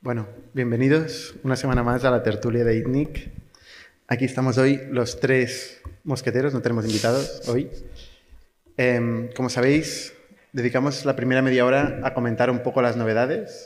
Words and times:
Bueno, 0.00 0.28
bienvenidos 0.52 1.34
una 1.42 1.56
semana 1.56 1.82
más 1.82 2.04
a 2.04 2.10
la 2.10 2.22
tertulia 2.22 2.64
de 2.64 2.76
ITNIC. 2.76 3.32
Aquí 4.08 4.26
estamos 4.26 4.58
hoy 4.58 4.78
los 4.90 5.20
tres 5.20 5.80
mosqueteros, 6.04 6.52
no 6.52 6.60
tenemos 6.60 6.84
invitados 6.84 7.48
hoy. 7.48 7.70
Em, 8.76 9.32
como 9.32 9.48
sabéis, 9.48 10.12
dedicamos 10.52 11.06
la 11.06 11.16
primera 11.16 11.40
media 11.40 11.64
hora 11.64 12.00
a 12.04 12.12
comentar 12.12 12.50
un 12.50 12.62
poco 12.62 12.82
las 12.82 12.98
novedades, 12.98 13.64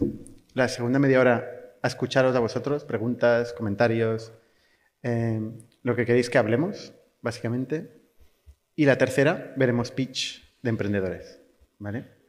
la 0.54 0.68
segunda 0.68 1.00
media 1.00 1.18
hora 1.18 1.76
a 1.82 1.88
escucharos 1.88 2.36
a 2.36 2.40
vosotros, 2.40 2.84
preguntas, 2.84 3.52
comentarios, 3.54 4.32
em, 5.02 5.58
lo 5.82 5.96
que 5.96 6.06
queréis 6.06 6.30
que 6.30 6.38
hablemos, 6.38 6.92
básicamente. 7.22 8.02
Y 8.76 8.84
la 8.84 8.98
tercera, 8.98 9.52
veremos 9.56 9.90
pitch 9.90 10.60
de 10.62 10.70
emprendedores. 10.70 11.40
¿Vale? 11.80 12.21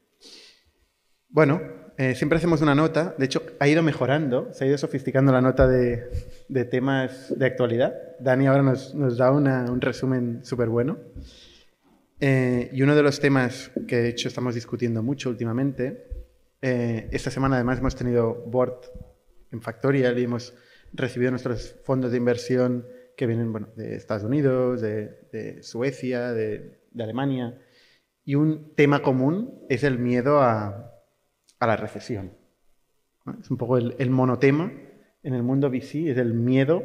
Bueno, 1.34 1.62
eh, 1.98 2.14
siempre 2.14 2.38
hacemos 2.38 2.62
una 2.62 2.76
nota, 2.76 3.16
de 3.18 3.26
hecho 3.26 3.42
ha 3.60 3.68
ido 3.68 3.82
mejorando, 3.82 4.54
se 4.54 4.66
ha 4.66 4.68
ido 4.68 4.78
sofisticando 4.78 5.32
la 5.32 5.42
nota 5.42 5.68
de, 5.68 6.08
temas 6.70 7.34
de 7.36 7.48
actualidad. 7.48 7.96
Dani 8.20 8.46
ahora 8.46 8.62
nos, 8.62 9.18
da 9.18 9.32
un 9.32 9.82
resumen 9.82 10.46
súper 10.46 10.70
bueno. 10.70 11.00
Eh, 12.20 12.70
y 12.72 12.84
uno 12.84 12.96
de 12.96 13.02
los 13.02 13.20
temas 13.20 13.72
que 13.88 13.96
de 13.96 14.10
hecho 14.10 14.28
estamos 14.28 14.54
discutiendo 14.54 15.02
mucho 15.02 15.32
últimamente, 15.32 16.06
eh, 16.62 17.10
esta 17.12 17.32
semana 17.32 17.56
además 17.56 17.80
hemos 17.80 17.96
tenido 17.96 18.36
board 18.46 18.82
en 19.52 19.60
Factorial 19.60 20.20
y 20.20 20.26
hemos 20.26 20.54
recibido 20.94 21.32
nuestros 21.32 21.78
fondos 21.84 22.12
de 22.12 22.18
inversión 22.18 22.86
que 23.18 23.26
vienen 23.26 23.52
bueno, 23.52 23.70
de 23.76 23.96
Estados 23.96 24.24
Unidos, 24.24 24.82
de, 24.82 25.64
Suecia, 25.64 26.32
de, 26.32 26.80
Alemania. 27.00 27.58
Y 28.24 28.36
un 28.36 28.76
tema 28.76 29.02
común 29.02 29.66
es 29.68 29.84
el 29.84 29.98
miedo 29.98 30.40
a, 30.40 30.93
la 31.68 31.76
recesión. 31.76 32.32
Es 33.40 33.50
un 33.50 33.58
poco 33.58 33.78
el, 33.78 34.10
monotema 34.10 34.72
en 35.24 35.34
el 35.34 35.44
mundo 35.44 35.70
VC, 35.70 36.10
es 36.10 36.18
el 36.18 36.34
miedo 36.34 36.84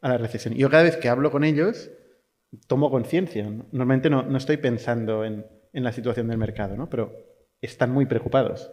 a 0.00 0.08
la 0.08 0.18
recesión. 0.18 0.54
Y 0.54 0.58
yo 0.58 0.70
cada 0.70 0.82
vez 0.82 0.96
que 0.96 1.08
hablo 1.08 1.30
con 1.30 1.44
ellos, 1.44 1.90
tomo 2.66 2.90
conciencia. 2.90 3.44
Normalmente 3.44 4.08
no, 4.08 4.36
estoy 4.36 4.56
pensando 4.56 5.24
en, 5.24 5.44
la 5.72 5.92
situación 5.92 6.28
del 6.28 6.38
mercado, 6.38 6.76
¿no? 6.76 6.88
pero 6.88 7.12
están 7.60 7.90
muy 7.90 8.06
preocupados. 8.06 8.70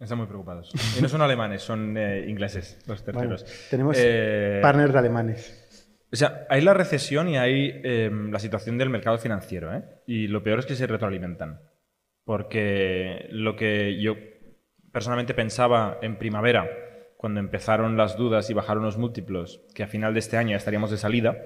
Están 0.00 0.18
muy 0.18 0.26
preocupados. 0.26 0.72
Y 0.98 1.02
no 1.02 1.08
son 1.08 1.22
alemanes, 1.22 1.62
son 1.62 1.96
eh, 1.96 2.26
ingleses 2.28 2.78
los 2.86 3.04
terceros. 3.04 3.44
tenemos 3.70 3.96
eh, 3.98 4.58
partners 4.60 4.94
alemanes. 4.94 5.64
O 6.14 6.16
sea, 6.16 6.46
hay 6.48 6.60
la 6.60 6.74
recesión 6.74 7.28
y 7.28 7.38
hay 7.38 7.80
em, 7.82 8.30
la 8.30 8.38
situación 8.38 8.78
del 8.78 8.88
mercado 8.88 9.18
financiero. 9.18 9.74
¿eh? 9.74 9.82
Y 10.06 10.28
lo 10.28 10.42
peor 10.42 10.60
es 10.60 10.66
que 10.66 10.76
se 10.76 10.86
retroalimentan. 10.86 11.60
Porque 12.24 13.26
lo 13.30 13.56
que 13.56 14.00
yo 14.00 14.16
personalmente 14.92 15.34
pensaba 15.34 15.98
en 16.02 16.16
primavera, 16.16 16.70
cuando 17.16 17.40
empezaron 17.40 17.96
las 17.96 18.16
dudas 18.16 18.50
y 18.50 18.54
bajaron 18.54 18.84
los 18.84 18.98
múltiplos, 18.98 19.62
que 19.74 19.82
a 19.82 19.88
final 19.88 20.14
de 20.14 20.20
este 20.20 20.36
año 20.36 20.56
estaríamos 20.56 20.90
de 20.90 20.96
salida, 20.96 21.36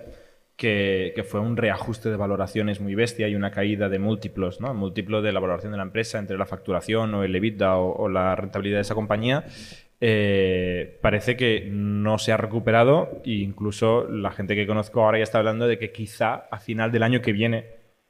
que, 0.59 1.25
fue 1.29 1.41
un 1.41 1.57
reajuste 1.57 2.11
de 2.11 2.17
valoraciones 2.17 2.81
muy 2.81 2.97
bestia 2.97 3.29
y 3.29 3.37
una 3.37 3.53
caída 3.53 3.89
de 3.89 4.01
múltiplos, 4.01 4.61
¿no? 4.61 4.75
múltiplo 4.75 5.23
de 5.23 5.33
la 5.33 5.39
valoración 5.39 5.71
de 5.71 5.79
la 5.79 5.85
empresa 5.85 6.19
entre 6.19 6.37
la 6.37 6.47
facturación 6.47 7.15
o 7.15 7.23
el 7.23 7.35
EBITDA 7.35 7.77
o, 7.77 8.09
la 8.09 8.35
rentabilidad 8.35 8.79
de 8.79 8.83
esa 8.83 8.97
compañía, 8.97 9.45
eh, 10.01 10.99
parece 11.01 11.37
que 11.37 11.69
no 11.71 12.19
se 12.19 12.33
ha 12.33 12.37
recuperado 12.37 13.23
e 13.25 13.35
incluso 13.35 14.09
la 14.09 14.33
gente 14.33 14.57
que 14.57 14.67
conozco 14.67 15.05
ahora 15.05 15.19
ya 15.19 15.25
está 15.25 15.39
hablando 15.39 15.69
de 15.69 15.79
que 15.79 15.93
quizá 15.93 16.35
a 16.51 16.59
final 16.59 16.91
del 16.91 17.05
año 17.05 17.23
que 17.23 17.33
viene 17.33 17.67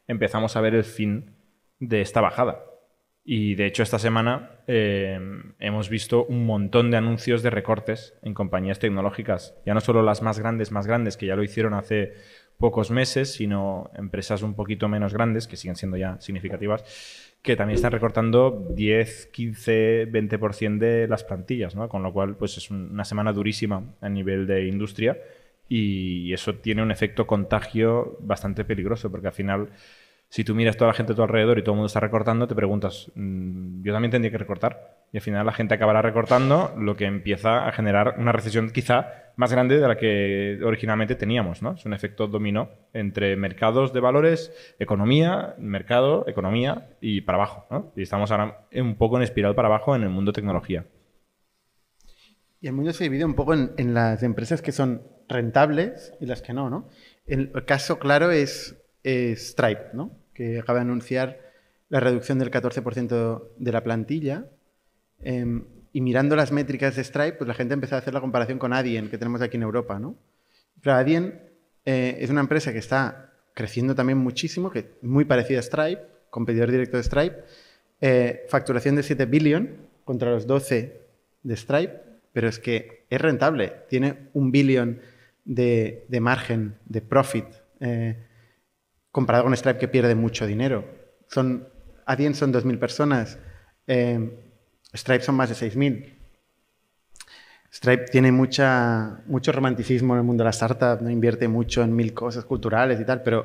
empezamos 0.07 0.57
a 0.57 0.63
ver 0.63 0.75
el 0.75 0.85
fin 0.85 1.38
de 1.81 2.01
esta 2.01 2.21
bajada. 2.21 2.65
Y 3.31 3.57
de 3.57 3.67
hecho 3.67 3.83
esta 3.83 3.99
semana 3.99 4.63
eh, 4.67 5.21
hemos 5.59 5.91
visto 5.91 6.25
un 6.25 6.47
montón 6.47 6.91
de 6.91 6.97
anuncios 6.97 7.43
de 7.43 7.51
recortes 7.51 8.15
en 8.23 8.33
compañías 8.33 8.79
tecnológicas, 8.79 9.55
ya 9.67 9.75
no 9.75 9.81
solo 9.81 10.03
las 10.03 10.23
más 10.23 10.39
grandes, 10.39 10.73
más 10.73 10.87
grandes, 10.87 11.19
que 11.19 11.27
ya 11.27 11.37
lo 11.37 11.43
hicieron 11.43 11.75
hace 11.75 12.15
pocos 12.57 12.91
meses, 12.91 13.35
sino 13.35 13.91
empresas 13.95 14.43
un 14.43 14.55
poquito 14.55 14.89
menos 14.89 15.13
grandes, 15.13 15.47
que 15.47 15.57
siguen 15.57 15.77
siendo 15.77 15.97
ya 15.97 16.19
significativas, 16.21 17.37
que 17.43 17.55
también 17.55 17.77
están 17.77 17.93
recortando 17.93 18.67
10, 18.75 19.27
15, 19.27 20.11
20% 20.11 20.79
de 20.79 21.07
las 21.07 21.23
plantillas, 21.23 21.77
¿no? 21.77 21.89
Con 21.89 22.03
lo 22.03 22.13
cual, 22.13 22.37
pues 22.37 22.57
es 22.57 22.71
una 22.71 23.05
semana 23.05 23.33
durísima 23.33 23.95
a 24.01 24.09
nivel 24.09 24.47
de 24.47 24.67
industria 24.67 25.19
y 25.69 26.33
eso 26.33 26.55
tiene 26.55 26.83
un 26.83 26.91
efecto 26.91 27.27
contagio 27.27 28.17
bastante 28.21 28.65
peligroso, 28.65 29.11
porque 29.11 29.29
al 29.29 29.35
final 29.35 29.69
si 30.31 30.45
tú 30.45 30.55
miras 30.55 30.77
toda 30.77 30.89
la 30.89 30.95
gente 30.95 31.15
a 31.15 31.17
tu 31.17 31.23
alrededor 31.23 31.59
y 31.59 31.63
todo 31.63 31.73
el 31.73 31.77
mundo 31.77 31.87
está 31.87 32.01
recortando, 32.01 32.47
te 32.47 32.55
preguntas, 32.55 33.11
mm, 33.15 33.83
yo 33.83 33.93
también 33.93 34.11
tendría 34.11 34.31
que 34.31 34.39
recortar. 34.39 35.07
Y 35.11 35.17
al 35.17 35.23
final 35.23 35.47
la 35.47 35.53
gente 35.53 35.75
acabará 35.75 36.03
recortando, 36.03 36.75
lo 36.77 36.97
que 36.97 37.07
empieza 37.07 37.67
a 37.67 37.73
generar 37.73 38.17
una 38.19 38.33
recesión 38.33 38.71
quizá 38.71 39.33
más 39.37 39.53
grande 39.53 39.79
de 39.79 39.89
la 39.89 39.97
que 39.97 40.61
originalmente 40.63 41.15
teníamos. 41.15 41.63
¿no? 41.63 41.73
Es 41.73 41.87
un 41.87 41.95
efecto 41.95 42.27
dominó 42.27 42.69
entre 42.93 43.37
mercados 43.37 43.95
de 43.95 44.01
valores, 44.01 44.53
economía, 44.79 45.55
mercado, 45.59 46.29
economía 46.29 46.91
y 47.01 47.23
para 47.23 47.37
abajo. 47.37 47.67
¿no? 47.71 47.93
Y 47.97 48.03
estamos 48.03 48.31
ahora 48.31 48.67
un 48.75 48.97
poco 48.97 49.17
en 49.17 49.23
espiral 49.23 49.55
para 49.55 49.69
abajo 49.69 49.97
en 49.97 50.03
el 50.03 50.11
mundo 50.11 50.33
tecnología. 50.33 50.85
Y 52.61 52.67
el 52.67 52.75
mundo 52.75 52.93
se 52.93 53.05
divide 53.05 53.25
un 53.25 53.35
poco 53.35 53.55
en, 53.55 53.73
en 53.79 53.95
las 53.95 54.23
empresas 54.23 54.61
que 54.61 54.73
son 54.73 55.03
rentables 55.27 56.13
y 56.21 56.27
las 56.27 56.43
que 56.43 56.53
no, 56.53 56.69
¿no? 56.69 56.89
El 57.25 57.53
caso 57.65 57.99
claro 57.99 58.31
es 58.31 58.77
Stripe, 59.05 59.91
¿no? 59.95 60.11
que 60.35 60.61
acaba 60.61 60.79
de 60.79 60.83
anunciar 60.83 61.41
la 61.89 62.01
reducción 62.01 62.39
del 62.39 62.51
14% 62.51 63.49
de 63.57 63.73
la 63.73 63.83
plantilla. 63.83 64.47
Em, 65.21 65.65
y 65.93 66.01
mirando 66.01 66.37
las 66.37 66.53
métricas 66.53 66.95
de 66.95 67.03
Stripe, 67.03 67.33
pues 67.33 67.49
la 67.49 67.55
gente 67.55 67.75
empezó 67.75 67.97
a 67.97 67.99
hacer 67.99 68.15
la 68.15 68.21
comparación 68.21 68.59
con 68.59 68.73
Adyen, 68.73 69.09
que 69.11 69.19
tenemos 69.19 69.43
aquí 69.43 69.57
en 69.57 69.65
Europa. 69.65 69.99
¿no? 69.99 70.17
Pero 70.81 70.95
Adyen 70.95 71.41
eh, 71.85 72.19
es 72.21 72.31
una 72.31 72.41
empresa 72.41 72.73
que 72.73 72.79
está 72.79 73.33
creciendo 73.55 73.95
también 73.95 74.19
muchísimo, 74.19 74.71
que 74.71 74.93
muy 75.03 75.25
parecida 75.25 75.59
a 75.59 75.63
Stripe, 75.63 76.03
competidor 76.31 76.71
directo 76.71 76.97
de 76.97 77.03
Stripe. 77.03 77.37
Eh, 78.01 78.47
facturación 78.49 78.95
de 78.95 79.03
7 79.03 79.27
billion 79.27 79.89
contra 80.05 80.31
los 80.31 80.47
12 80.47 81.01
de 81.43 81.57
Stripe, 81.57 82.01
pero 82.33 82.49
es 82.49 82.61
que 82.61 83.07
es 83.11 83.21
rentable. 83.21 83.73
Tiene 83.89 84.29
un 84.35 84.53
billón 84.53 85.01
de, 85.45 86.07
margen, 86.21 86.77
de 86.85 87.01
profit. 87.01 87.47
Eh, 87.81 88.28
comparado 89.19 89.43
con 89.47 89.57
Stripe 89.57 89.81
que 89.81 89.89
pierde 89.89 90.15
mucho 90.15 90.47
dinero. 90.47 90.85
Son, 91.27 91.67
Adyen 92.07 92.37
son 92.37 92.53
2.000 92.53 92.79
personas, 92.79 93.37
eh, 93.89 94.31
Stripe 94.95 95.25
son 95.25 95.35
más 95.35 95.49
de 95.49 95.57
6.000. 95.57 96.15
Stripe 97.73 98.05
tiene 98.13 98.31
mucha, 98.31 99.21
mucho 99.27 99.51
romanticismo 99.51 100.15
en 100.15 100.21
el 100.21 100.25
mundo 100.25 100.43
de 100.43 100.45
la 100.45 100.51
startup, 100.51 101.03
¿no? 101.03 101.11
invierte 101.11 101.49
mucho 101.49 101.83
en 101.83 101.97
mil 101.97 102.15
cosas 102.15 102.45
culturales 102.45 103.01
y 103.01 103.05
tal, 103.05 103.25
pero 103.25 103.45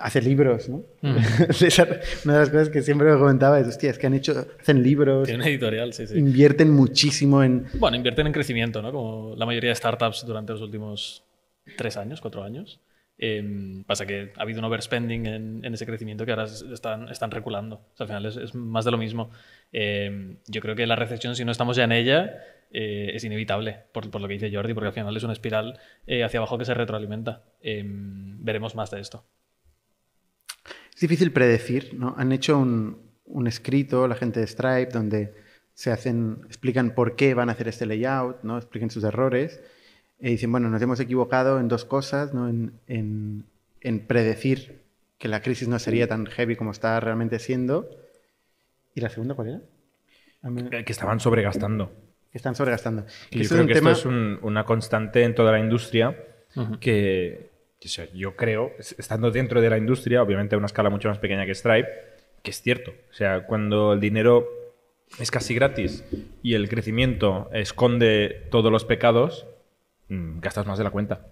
hace 0.00 0.22
libros, 0.22 0.66
¿no? 0.70 0.78
Mm. 1.02 1.16
una 2.24 2.32
de 2.32 2.40
las 2.40 2.48
cosas 2.48 2.70
que 2.70 2.80
siempre 2.80 3.12
me 3.12 3.18
comentaba 3.18 3.60
es, 3.60 3.68
hostia, 3.68 3.90
es 3.90 3.98
que 3.98 4.06
han 4.06 4.14
hecho, 4.14 4.46
hacen 4.58 4.82
libros. 4.82 5.28
Tiene 5.28 5.46
editorial, 5.46 5.92
sí, 5.92 6.06
sí. 6.06 6.18
Invierten 6.18 6.70
muchísimo 6.70 7.42
en... 7.42 7.66
Bueno, 7.74 7.98
invierten 7.98 8.26
en 8.26 8.32
crecimiento, 8.32 8.80
¿no? 8.80 8.90
Como 8.92 9.36
la 9.36 9.44
mayoría 9.44 9.68
de 9.68 9.76
startups 9.76 10.24
durante 10.24 10.52
los 10.54 10.62
últimos 10.62 11.22
tres 11.76 11.98
años, 11.98 12.22
cuatro 12.22 12.42
años. 12.42 12.80
Em, 13.18 13.82
pasa 13.84 14.04
que 14.04 14.32
ha 14.36 14.42
habido 14.42 14.58
un 14.58 14.66
overspending 14.66 15.26
en, 15.26 15.74
ese 15.74 15.86
crecimiento 15.86 16.26
que 16.26 16.32
ahora 16.32 16.44
están, 16.44 17.08
están 17.08 17.30
reculando. 17.30 17.80
al 17.98 18.06
final 18.06 18.26
es, 18.26 18.54
más 18.54 18.84
de 18.84 18.90
lo 18.90 18.98
mismo. 18.98 19.30
Em, 19.72 20.36
yo 20.46 20.60
creo 20.60 20.76
que 20.76 20.86
la 20.86 20.96
recesión, 20.96 21.34
si 21.34 21.44
no 21.44 21.52
estamos 21.52 21.76
ya 21.76 21.84
en 21.84 21.92
ella, 21.92 22.36
eh, 22.70 23.12
es 23.14 23.24
inevitable, 23.24 23.84
por, 23.92 24.20
lo 24.20 24.28
que 24.28 24.34
dice 24.34 24.54
Jordi, 24.54 24.74
porque 24.74 24.88
al 24.88 24.92
final 24.92 25.16
es 25.16 25.22
una 25.22 25.32
espiral 25.32 25.78
eh, 26.06 26.24
hacia 26.24 26.38
abajo 26.38 26.58
que 26.58 26.64
se 26.66 26.74
retroalimenta. 26.74 27.44
Em, 27.60 28.44
veremos 28.44 28.74
más 28.74 28.90
de 28.90 29.00
esto. 29.00 29.24
Es 30.94 31.00
difícil 31.00 31.32
predecir, 31.32 31.94
¿no? 31.94 32.14
Han 32.18 32.32
hecho 32.32 32.58
un, 32.58 33.06
un 33.24 33.46
escrito, 33.46 34.08
la 34.08 34.14
gente 34.14 34.40
de 34.40 34.46
Stripe, 34.46 34.90
donde 34.92 35.34
se 35.74 35.90
hacen, 35.90 36.40
explican 36.46 36.94
por 36.94 37.16
qué 37.16 37.34
van 37.34 37.50
a 37.50 37.52
hacer 37.52 37.68
este 37.68 37.84
layout, 37.84 38.42
¿no? 38.42 38.56
explican 38.56 38.90
sus 38.90 39.04
errores 39.04 39.60
dicen, 40.18 40.50
bueno, 40.50 40.68
nos 40.68 40.80
hemos 40.82 41.00
equivocado 41.00 41.60
en 41.60 41.68
dos 41.68 41.84
cosas, 41.84 42.32
¿no? 42.34 42.48
en, 42.48 43.44
predecir 44.06 44.82
que 45.18 45.28
la 45.28 45.40
crisis 45.40 45.68
no 45.68 45.78
sería 45.78 46.08
tan 46.08 46.26
heavy 46.26 46.56
como 46.56 46.70
está 46.70 46.98
realmente 47.00 47.38
siendo. 47.38 47.88
¿Y 48.94 49.00
la 49.00 49.08
segunda 49.08 49.34
cuál 49.34 49.48
era? 49.48 50.84
Que 50.84 50.92
estaban 50.92 51.20
sobregastando. 51.20 51.92
Que 52.32 52.38
están 52.38 52.54
sobregastando. 52.54 53.06
Y 53.30 53.42
yo 53.42 53.48
creo 53.48 53.66
que 53.66 53.72
esto 53.74 53.90
es 53.90 54.04
una 54.04 54.64
constante 54.64 55.22
en 55.22 55.34
toda 55.34 55.52
la 55.52 55.60
industria 55.60 56.16
que, 56.80 57.50
yo 58.14 58.36
creo, 58.36 58.72
estando 58.78 59.30
dentro 59.30 59.60
de 59.60 59.70
la 59.70 59.78
industria, 59.78 60.22
obviamente 60.22 60.54
a 60.54 60.58
una 60.58 60.66
escala 60.66 60.90
mucho 60.90 61.08
más 61.08 61.18
pequeña 61.18 61.46
que 61.46 61.54
Stripe, 61.54 61.88
que 62.42 62.50
es 62.50 62.62
cierto. 62.62 62.92
O 63.10 63.14
sea, 63.14 63.46
cuando 63.46 63.92
el 63.92 64.00
dinero 64.00 64.48
es 65.18 65.30
casi 65.30 65.54
gratis 65.54 66.04
y 66.42 66.54
el 66.54 66.68
crecimiento 66.68 67.48
esconde 67.52 68.48
todos 68.50 68.72
los 68.72 68.84
pecados, 68.84 69.46
Mm, 70.08 70.40
gastas 70.40 70.66
más 70.66 70.78
de 70.78 70.84
la 70.84 70.90
cuenta. 70.90 71.26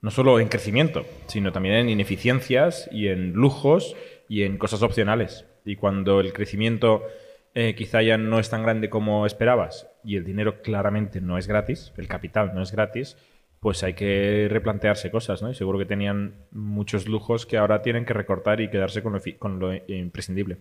No 0.00 0.10
solo 0.10 0.40
en 0.40 0.48
crecimiento, 0.48 1.04
sino 1.26 1.52
también 1.52 1.76
en 1.76 1.88
ineficiencias 1.90 2.88
y 2.90 3.08
en 3.08 3.32
lujos 3.32 3.94
y 4.28 4.42
en 4.42 4.58
cosas 4.58 4.82
opcionales. 4.82 5.46
Y 5.64 5.76
cuando 5.76 6.20
el 6.20 6.32
crecimiento 6.32 7.02
eh, 7.54 7.74
quizá 7.74 8.02
ya 8.02 8.16
no 8.16 8.38
es 8.38 8.48
tan 8.48 8.62
grande 8.62 8.88
como 8.88 9.26
esperabas 9.26 9.88
y 10.02 10.16
el 10.16 10.24
dinero 10.24 10.62
claramente 10.62 11.20
no 11.20 11.36
es 11.36 11.46
gratis, 11.46 11.92
el 11.96 12.08
capital 12.08 12.52
no 12.54 12.62
es 12.62 12.72
gratis, 12.72 13.16
pues 13.60 13.82
hay 13.82 13.92
que 13.92 14.48
replantearse 14.48 15.10
cosas, 15.10 15.42
¿no? 15.42 15.50
Y 15.50 15.54
seguro 15.54 15.78
que 15.78 15.84
tenían 15.84 16.46
muchos 16.50 17.06
lujos 17.06 17.44
que 17.44 17.58
ahora 17.58 17.82
tienen 17.82 18.06
que 18.06 18.14
recortar 18.14 18.62
y 18.62 18.70
quedarse 18.70 19.02
con 19.02 19.58
lo, 19.58 19.74
imprescindible. 19.86 20.58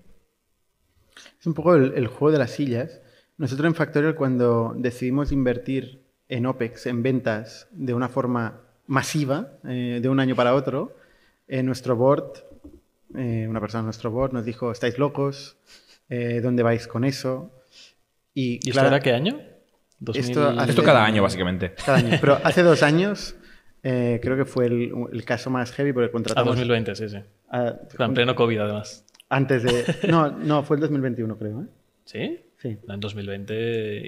Es 1.40 1.48
un 1.48 1.54
poco 1.54 1.76
el 1.76 2.08
juego 2.08 2.32
de 2.32 2.40
las 2.40 2.52
sillas. 2.52 3.02
Nosotros 3.38 3.68
en 3.68 3.76
Factorial 3.76 4.16
cuando 4.16 4.74
decidimos 4.76 5.32
invertir 5.32 6.09
en 6.30 6.46
OPEX, 6.46 6.86
en 6.86 7.04
ventas, 7.04 7.68
de 7.72 7.94
una 7.94 8.08
forma 8.08 8.62
masiva, 8.88 9.54
eh, 9.68 10.00
de 10.02 10.10
un 10.10 10.20
año 10.20 10.36
para 10.36 10.54
otro, 10.56 10.96
eh, 11.48 11.62
nuestro 11.64 11.96
board, 11.96 12.34
eh, 13.16 13.48
una 13.50 13.60
persona 13.60 13.82
de 13.82 13.86
nuestro 13.86 14.12
board 14.12 14.34
nos 14.34 14.46
dijo, 14.46 14.72
estáis 14.72 14.98
locos, 14.98 15.58
Eh, 16.12 16.42
¿dónde 16.42 16.64
vais 16.64 16.88
con 16.88 17.04
eso? 17.04 17.52
¿Y 18.34 18.56
esto 18.58 18.72
claro, 18.72 18.88
era 18.88 19.00
qué 19.00 19.14
año? 19.14 19.40
2000... 20.00 20.26
Esto 20.32 20.50
hace- 20.50 20.72
Esto 20.72 20.82
cada 20.84 21.06
año, 21.06 21.22
básicamente. 21.22 21.74
cada 21.86 22.00
año. 22.00 22.18
Pero 22.20 22.40
hace 22.44 22.64
dos 22.64 22.82
años 22.82 23.36
eh, 23.84 24.20
creo 24.22 24.36
que 24.36 24.46
fue 24.46 24.66
el, 24.66 24.92
el 25.12 25.24
caso 25.24 25.52
más 25.52 25.72
heavy 25.72 25.94
porque 25.94 26.08
A 26.10 26.12
contratamos... 26.12 26.48
2020, 26.56 26.96
sí, 26.96 27.10
sí. 27.10 27.18
a- 27.52 27.76
En 28.00 28.14
pleno 28.16 28.34
COVID, 28.34 28.60
además. 28.60 29.06
antes 29.30 29.62
de... 29.62 29.86
No, 30.10 30.32
no, 30.32 30.64
fue 30.64 30.78
el 30.78 30.82
2021 30.88 31.38
creo. 31.38 31.62
¿eh? 31.62 31.66
¿Sí? 32.10 32.44
Sí. 32.58 32.78
No, 32.88 32.96
En 32.96 33.00
2020 33.00 33.54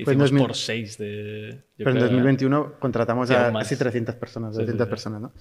Fue 0.04 0.14
en 0.14 0.20
hicimos 0.20 0.32
2000. 0.32 0.48
por 0.48 0.56
6 0.56 0.98
de... 0.98 1.50
yo 1.78 1.86
Pero 1.86 1.92
en 1.92 1.96
creo, 1.98 2.08
2021 2.08 2.80
contratamos 2.80 3.30
a 3.30 3.52
más. 3.52 3.64
casi 3.64 3.76
300 3.78 4.16
personas, 4.16 4.56
Sí, 4.56 4.62
sí, 4.62 4.66
200 4.66 4.88
sí. 4.88 4.90
personas, 4.90 5.22
¿no? 5.22 5.34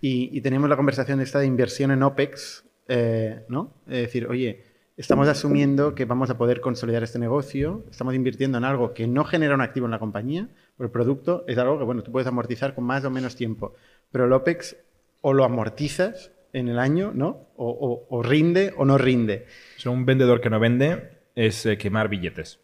Y, 0.00 0.30
y 0.36 0.40
teníamos 0.40 0.70
la 0.70 0.76
conversación 0.76 1.20
esta 1.20 1.38
de 1.40 1.46
inversión 1.46 1.90
en 1.90 2.02
OPEX, 2.02 2.64
eh, 2.88 3.44
¿no? 3.50 3.74
Es 3.86 3.98
decir, 4.00 4.26
oye, 4.28 4.64
estamos 4.96 5.28
asumiendo 5.28 5.94
que 5.94 6.06
vamos 6.06 6.30
a 6.30 6.38
poder 6.38 6.60
consolidar 6.62 7.02
este 7.02 7.18
negocio, 7.18 7.84
estamos 7.90 8.14
invirtiendo 8.14 8.56
en 8.58 8.64
algo 8.64 8.94
que 8.94 9.06
no 9.06 9.24
genera 9.24 9.54
un 9.54 9.60
activo 9.60 9.84
en 9.86 9.92
la 9.92 9.98
compañía, 9.98 10.48
pero 10.78 10.86
el 10.86 10.92
producto 10.92 11.44
es 11.46 11.58
algo 11.58 11.78
que, 11.78 11.84
bueno, 11.84 12.02
tú 12.02 12.10
puedes 12.12 12.26
amortizar 12.26 12.74
con 12.74 12.84
más 12.84 13.04
o 13.04 13.10
menos 13.10 13.36
tiempo, 13.36 13.74
pero 14.10 14.24
el 14.24 14.32
OPEX 14.32 14.74
o 15.20 15.34
lo 15.34 15.44
amortizas 15.44 16.32
en 16.54 16.68
el 16.68 16.78
año, 16.78 17.12
¿no? 17.14 17.50
O, 17.56 17.68
o- 17.68 18.06
o 18.08 18.22
rinde 18.22 18.72
o 18.76 18.84
no 18.86 18.96
rinde. 18.98 19.44
Sea, 19.76 19.92
un 19.92 20.04
vendedor 20.06 20.40
que 20.40 20.48
no 20.50 20.58
vende 20.58 21.19
es 21.34 21.64
eh, 21.66 21.78
quemar 21.78 22.08
billetes. 22.08 22.58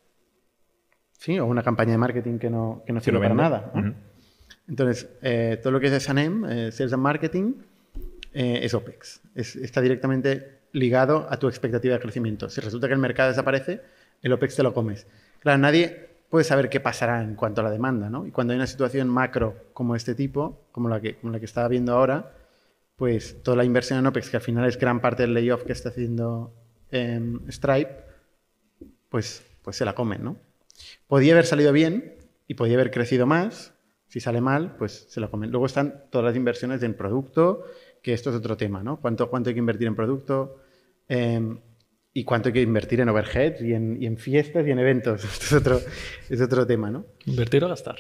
Sí, 1.19 1.39
o 1.39 1.47
una 1.47 1.63
campaña 1.63 1.93
de 1.93 1.99
marketing 1.99 2.39
que 2.39 2.51
no, 2.51 2.83
que 2.87 2.93
no 2.93 3.01
Si 3.01 3.11
no 3.11 3.19
sirve 3.19 3.29
para 3.29 3.35
nada. 3.35 3.73
Entonces, 4.69 5.09
eh, 5.23 5.59
todo 5.63 5.73
lo 5.73 5.81
que 5.81 5.87
es 5.87 5.93
S&M, 5.93 6.47
eh, 6.69 6.73
Sales 6.73 6.93
and 6.93 7.03
Marketing, 7.03 7.55
es 8.33 8.75
OPEX. 8.75 9.23
Es- 9.35 9.57
está 9.57 9.81
directamente 9.81 10.59
ligado 10.73 11.27
a 11.31 11.39
tu 11.39 11.49
expectativa 11.49 11.95
de 11.95 12.01
crecimiento. 12.01 12.51
Si 12.51 12.61
resulta 12.61 12.87
que 12.87 12.93
el 12.93 12.99
mercado 13.01 13.31
desaparece, 13.31 13.81
el 14.21 14.33
OPEX 14.35 14.57
te 14.57 14.63
lo 14.63 14.75
comes. 14.75 15.07
Claro, 15.41 15.57
nadie 15.59 16.11
puede 16.29 16.45
saber 16.45 16.69
qué 16.69 16.79
pasará 16.81 17.23
en 17.23 17.35
cuanto 17.35 17.63
a 17.63 17.65
la 17.65 17.71
demanda, 17.71 18.11
¿no? 18.11 18.27
Y 18.27 18.33
cuando 18.33 18.53
hay 18.53 18.59
una 18.59 18.67
situación 18.67 19.09
macro 19.09 19.55
como 19.73 19.97
este 19.97 20.15
tipo, 20.15 20.67
como 20.73 20.91
la 20.91 21.01
que, 21.01 21.15
como 21.17 21.33
la 21.33 21.39
que 21.39 21.47
estaba 21.47 21.67
viendo 21.69 21.95
ahora, 21.95 22.35
pues 22.97 23.43
toda 23.43 23.57
la 23.57 23.65
inversión 23.65 23.99
en 24.01 24.07
OPEX, 24.07 24.29
que 24.29 24.37
al 24.37 24.43
final 24.43 24.67
es 24.69 24.79
gran 24.79 25.01
parte 25.01 25.23
del 25.23 25.33
layoff 25.33 25.63
que 25.65 25.73
está 25.73 25.89
haciendo 25.89 26.53
em, 26.91 27.41
Stripe, 27.51 28.05
pues, 29.09 29.43
pues 29.63 29.77
se 29.77 29.85
la 29.85 29.95
comen, 29.95 30.25
¿no? 30.25 30.37
Podía 31.07 31.33
haber 31.33 31.47
salido 31.47 31.73
bien 31.73 32.17
y 32.47 32.55
podía 32.55 32.75
haber 32.75 32.91
crecido 32.91 33.27
más. 33.27 33.75
Si 34.09 34.21
sale 34.21 34.41
mal, 34.41 34.77
pues 34.77 35.07
se 35.09 35.21
la 35.21 35.29
comen. 35.29 35.51
Luego 35.51 35.67
están 35.67 36.05
todas 36.11 36.25
las 36.25 36.37
inversiones 36.37 36.83
en 36.83 36.95
producto, 36.95 37.65
que 38.03 38.13
esto 38.13 38.31
es 38.31 38.37
otro 38.37 38.57
tema, 38.57 38.83
¿no? 38.83 39.01
¿Cuánto, 39.01 39.29
cuánto 39.29 39.51
hay 39.51 39.55
que 39.55 39.61
invertir 39.61 39.89
en 39.89 39.97
producto? 39.97 40.61
Em, 41.09 41.61
y 42.13 42.25
cuánto 42.25 42.49
hay 42.49 42.55
que 42.55 42.63
invertir 42.63 43.01
en 43.01 43.11
y 43.11 43.75
en, 43.75 44.03
y 44.03 44.07
en 44.07 44.17
fiestas 44.17 44.67
y 44.67 44.71
en 44.71 44.79
eventos. 44.79 45.23
Esto 45.25 45.45
es 45.45 45.53
otro, 45.53 45.81
es 46.31 46.41
otro 46.41 46.67
tema, 46.67 46.91
¿no? 46.91 47.05
¿Invertir 47.27 47.63
o 47.65 47.69
gastar? 47.69 47.99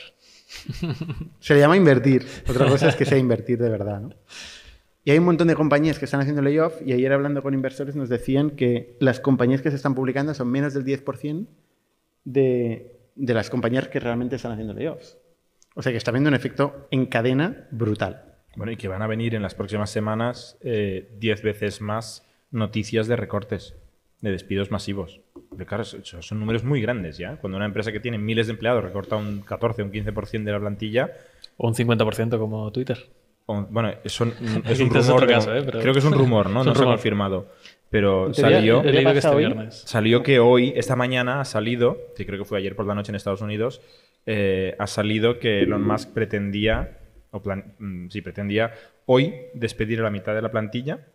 Se 1.41 1.55
le 1.55 1.61
llama 1.61 1.77
invertir. 1.77 2.27
Otra 2.49 2.67
cosa 2.67 2.89
es 2.89 2.97
que 2.97 3.05
sea 3.05 3.19
invertir 3.19 3.59
de 3.59 3.69
verdad, 3.69 4.01
¿no? 4.01 4.11
Y 5.07 5.13
hay 5.13 5.19
un 5.21 5.25
montón 5.25 5.47
de 5.47 5.55
compañías 5.55 6.01
que 6.01 6.05
están 6.05 6.21
haciendo 6.21 6.43
layoff 6.43 6.83
y 6.85 6.93
ayer 6.93 7.13
hablando 7.13 7.41
con 7.41 7.55
inversores 7.55 7.95
nos 7.95 8.09
decían 8.09 8.51
que 8.51 8.97
las 8.99 9.21
compañías 9.21 9.63
que 9.63 9.71
se 9.71 9.77
están 9.77 9.95
publicando 9.95 10.35
son 10.35 10.51
menos 10.51 10.75
del 10.75 10.85
10% 10.85 11.47
de, 12.25 12.99
de 13.15 13.35
las 13.35 13.49
compañías 13.49 13.87
que 13.87 14.01
realmente 14.01 14.35
están 14.35 14.51
haciendo 14.51 14.75
layoffs. 14.75 15.17
O 15.77 15.83
sea 15.83 15.93
que 15.93 15.99
está 15.99 16.11
habiendo 16.11 16.27
un 16.27 16.35
efecto 16.35 16.89
en 16.91 17.07
cadena 17.07 17.69
brutal. 17.71 18.35
Bueno, 18.57 18.73
y 18.73 18.77
que 18.77 18.89
van 18.89 19.01
a 19.01 19.07
venir 19.07 19.37
en 19.37 19.43
las 19.43 19.55
próximas 19.55 19.91
semanas 19.91 20.59
eh, 20.61 21.09
10 21.21 21.43
veces 21.43 21.81
más 21.81 22.27
noticias 22.51 23.07
de 23.07 23.15
recortes, 23.15 23.77
de 24.23 24.33
despidos 24.33 24.73
masivos. 24.73 25.21
Pero 25.53 25.67
claro, 25.67 25.85
son 25.85 26.41
números 26.41 26.65
muy 26.65 26.81
grandes 26.81 27.17
ya. 27.17 27.37
Cuando 27.37 27.59
una 27.59 27.67
empresa 27.67 27.93
que 27.93 28.01
tiene 28.01 28.19
miles 28.19 28.49
de 28.49 28.55
empleados 28.55 28.83
recorta 28.83 29.15
un 29.15 29.43
14 29.43 29.83
o 29.83 29.85
un 29.85 29.93
15% 29.93 30.43
de 30.43 30.51
la 30.51 30.59
plantilla, 30.59 31.13
O 31.59 31.69
un 31.69 31.75
50% 31.75 32.39
como 32.39 32.73
Twitter. 32.73 32.99
Bueno, 33.47 33.93
eso 34.05 34.25
es 34.41 34.41
un 34.41 34.63
Este 34.67 34.73
es 34.99 35.07
rumor. 35.07 35.23
otro 35.23 35.27
de- 35.27 35.33
caso, 35.35 35.55
¿eh? 35.55 35.63
Pero- 35.65 35.81
Creo 35.81 35.93
que 35.93 35.99
es 36.01 36.05
un 36.05 36.13
rumor, 36.19 36.51
¿no? 36.51 36.65
No 36.65 36.75
se 36.75 36.83
ha 36.83 36.85
confirmado. 36.87 37.49
Pero 37.89 38.35
salió, 38.35 38.83
que 38.83 38.89
este 38.99 39.21
salió 39.71 40.23
que 40.25 40.41
hoy, 40.41 40.73
esta 40.75 40.97
mañana, 40.97 41.41
ha 41.41 41.45
salido, 41.45 41.99
que 42.17 42.27
creo 42.27 42.39
que 42.41 42.45
fue 42.45 42.59
ayer 42.59 42.75
por 42.75 42.85
la 42.85 42.95
noche 42.97 43.13
en 43.13 43.17
Estados 43.17 43.43
Unidos, 43.43 43.81
eh, 44.27 44.75
ha 44.81 44.89
salido 44.89 45.39
que 45.39 45.61
Elon 45.61 45.87
Musk 45.87 46.13
pretendía, 46.13 46.99
o 47.31 47.41
plan- 47.41 47.75
mm, 47.79 48.09
sí, 48.09 48.23
pretendía 48.23 48.73
hoy 49.07 49.35
despedir 49.55 50.01
a 50.01 50.03
la 50.03 50.11
mitad 50.11 50.35
de 50.35 50.43
la 50.43 50.51
plantilla 50.51 51.07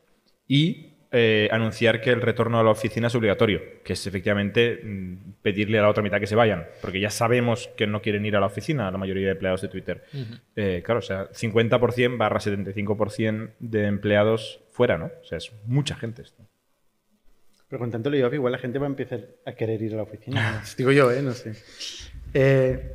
y 0.48 0.91
eh, 1.14 1.50
anunciar 1.52 2.00
que 2.00 2.10
el 2.10 2.22
retorno 2.22 2.58
a 2.58 2.64
la 2.64 2.70
oficina 2.70 3.08
es 3.08 3.16
obligatorio, 3.16 3.62
que 3.84 3.94
es 3.94 4.08
efectivamente 4.08 4.80
mm, 4.82 5.34
pedirle 5.42 5.78
a 5.78 5.82
la 5.82 5.90
otra 5.90 6.02
mitad 6.02 6.20
que 6.20 6.28
se 6.28 6.36
vayan, 6.36 6.68
porque 6.82 7.02
ya 7.02 7.10
sabemos 7.10 7.70
que 7.76 7.86
no 7.86 8.02
quieren 8.02 8.26
ir 8.26 8.38
a 8.38 8.40
la 8.40 8.46
oficina 8.46 8.90
la 8.90 8.98
mayoría 8.98 9.26
de 9.26 9.32
empleados 9.34 9.62
de 9.62 9.68
Twitter. 9.68 10.06
Eh, 10.56 10.82
claro, 10.86 11.00
o 11.00 11.02
sea, 11.02 11.30
50% 11.30 12.18
barra 12.18 12.40
75% 12.40 13.52
de 13.60 13.88
empleados 13.88 14.62
fuera, 14.72 14.98
¿no? 14.98 15.12
O 15.22 15.26
sea, 15.26 15.38
es 15.38 15.52
mucha 15.66 15.96
gente 15.96 16.22
esto. 16.22 16.48
Pero 17.68 17.80
con 17.80 17.92
tanto 17.92 18.10
layoff 18.10 18.34
igual 18.34 18.52
la 18.52 18.60
gente 18.60 18.80
va 18.80 18.86
a 18.86 18.90
empezar 18.90 19.22
a 19.46 19.54
querer 19.54 19.82
ir 19.82 19.94
a 19.94 19.98
la 19.98 20.04
oficina. 20.04 20.64
Digo 20.78 20.92
yo, 20.92 21.12
¿eh? 21.12 21.22
No 21.22 21.34
sé. 21.34 21.54
Eh, 22.34 22.94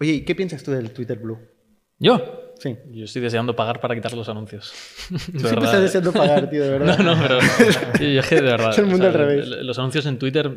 oye, 0.00 0.12
¿y 0.12 0.20
qué 0.22 0.34
piensas 0.34 0.62
tú 0.62 0.72
del 0.72 0.92
Twitter 0.92 1.18
Blue? 1.18 1.38
¿Yo? 1.98 2.43
Sí. 2.58 2.76
Yo 2.92 3.04
estoy 3.04 3.22
deseando 3.22 3.54
pagar 3.54 3.80
para 3.80 3.94
quitar 3.94 4.12
los 4.14 4.28
anuncios. 4.28 4.68
Siempre 5.08 5.64
estás 5.64 5.82
deseando 5.82 6.12
pagar, 6.12 6.48
tío, 6.48 6.62
de 6.62 6.70
verdad. 6.78 6.98
No, 6.98 7.14
no, 7.14 7.22
pero 7.22 7.38
yo, 8.00 8.06
yo 8.06 8.20
es 8.20 8.26
que 8.26 8.36
de 8.36 8.42
verdad. 8.42 8.70
Es 8.70 8.78
el 8.78 8.86
mundo 8.86 9.08
o 9.08 9.12
sea, 9.12 9.20
al 9.20 9.26
revés. 9.28 9.48
Los 9.48 9.78
anuncios 9.78 10.06
en 10.06 10.18
Twitter 10.18 10.50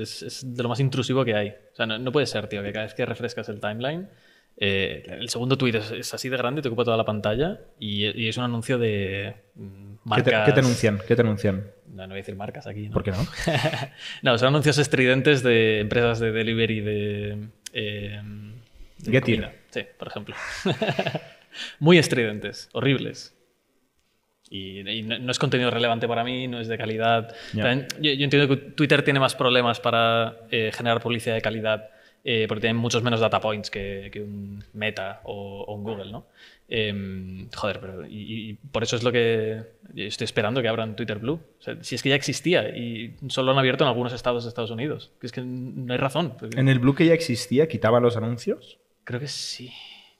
es, 0.00 0.22
es 0.22 0.54
de 0.54 0.62
lo 0.62 0.68
más 0.68 0.80
intrusivo 0.80 1.24
que 1.24 1.34
hay. 1.34 1.48
O 1.50 1.76
sea, 1.76 1.86
no, 1.86 1.98
no 1.98 2.12
puede 2.12 2.26
ser, 2.26 2.46
tío, 2.48 2.62
que 2.62 2.72
cada 2.72 2.84
vez 2.84 2.94
que 2.94 3.06
refrescas 3.06 3.48
el 3.48 3.60
timeline, 3.60 4.08
eh, 4.56 5.04
el 5.08 5.28
segundo 5.28 5.58
tweet 5.58 5.76
es, 5.76 5.90
es 5.90 6.14
así 6.14 6.28
de 6.28 6.36
grande, 6.36 6.62
te 6.62 6.68
ocupa 6.68 6.84
toda 6.84 6.96
la 6.96 7.04
pantalla 7.04 7.60
y, 7.78 8.06
y 8.06 8.28
es 8.28 8.36
un 8.36 8.44
anuncio 8.44 8.78
de 8.78 9.34
mm, 9.56 9.94
¿Qué 10.14 10.22
te, 10.22 10.30
marcas. 10.30 10.46
qué 10.46 10.52
te 10.52 10.60
anuncian? 10.60 11.00
¿Qué 11.08 11.16
te 11.16 11.22
anuncian? 11.22 11.64
No, 11.88 12.02
no 12.02 12.08
voy 12.08 12.14
a 12.14 12.22
decir 12.22 12.36
marcas 12.36 12.66
aquí. 12.66 12.88
¿no? 12.88 12.92
¿Por 12.92 13.02
qué 13.02 13.12
no? 13.12 13.26
no, 14.22 14.38
son 14.38 14.48
anuncios 14.48 14.78
estridentes 14.78 15.42
de 15.42 15.80
empresas 15.80 16.18
de 16.20 16.32
delivery 16.32 16.80
de. 16.80 17.38
eh, 17.72 18.20
de. 18.98 19.50
Sí, 19.70 19.80
por 19.98 20.08
ejemplo. 20.08 20.34
Muy 21.78 21.98
estridentes, 21.98 22.68
horribles. 22.72 23.34
Y, 24.50 24.88
y 24.88 25.02
no, 25.02 25.18
no 25.18 25.30
es 25.32 25.38
contenido 25.38 25.70
relevante 25.70 26.06
para 26.06 26.22
mí, 26.22 26.46
no 26.48 26.60
es 26.60 26.68
de 26.68 26.76
calidad. 26.78 27.34
También, 27.62 27.88
yo, 28.00 28.12
yo 28.12 28.24
entiendo 28.24 28.48
que 28.48 28.56
Twitter 28.72 29.02
tiene 29.02 29.18
más 29.20 29.34
problemas 29.34 29.80
para 29.80 30.36
eh, 30.50 30.70
generar 30.72 31.00
publicidad 31.00 31.34
de 31.34 31.40
calidad, 31.42 31.88
eh, 32.24 32.44
porque 32.46 32.60
tienen 32.62 32.76
muchos 32.76 33.02
menos 33.02 33.20
data 33.20 33.40
points 33.40 33.70
que, 33.70 34.10
que 34.12 34.20
un 34.20 34.62
Meta 34.74 35.20
o, 35.24 35.62
o 35.66 35.74
un 35.74 35.82
Google, 35.82 36.12
¿no? 36.12 36.26
Em, 36.68 37.48
joder, 37.54 37.78
pero 37.80 38.06
y, 38.06 38.50
y 38.50 38.54
por 38.54 38.82
eso 38.82 38.96
es 38.96 39.02
lo 39.02 39.12
que 39.12 39.62
estoy 39.96 40.24
esperando 40.24 40.62
que 40.62 40.68
abran 40.68 40.94
Twitter 40.96 41.18
Blue. 41.18 41.40
O 41.58 41.62
sea, 41.62 41.76
si 41.82 41.94
es 41.94 42.02
que 42.02 42.08
ya 42.10 42.14
existía 42.14 42.68
y 42.76 43.14
solo 43.28 43.46
lo 43.46 43.52
han 43.52 43.58
abierto 43.58 43.84
en 43.84 43.88
algunos 43.88 44.12
estados 44.12 44.44
de 44.44 44.48
Estados 44.48 44.70
Unidos. 44.70 45.10
Que 45.20 45.26
es 45.26 45.32
que 45.32 45.42
no 45.42 45.92
hay 45.92 45.98
razón. 45.98 46.34
porque- 46.38 46.58
¿En 46.58 46.68
el 46.68 46.78
Blue 46.78 46.94
que 46.94 47.06
ya 47.06 47.14
existía 47.14 47.66
quitaban 47.68 48.02
los 48.02 48.16
anuncios? 48.16 48.78
Creo 49.04 49.20
que 49.20 49.28
sí. 49.28 49.72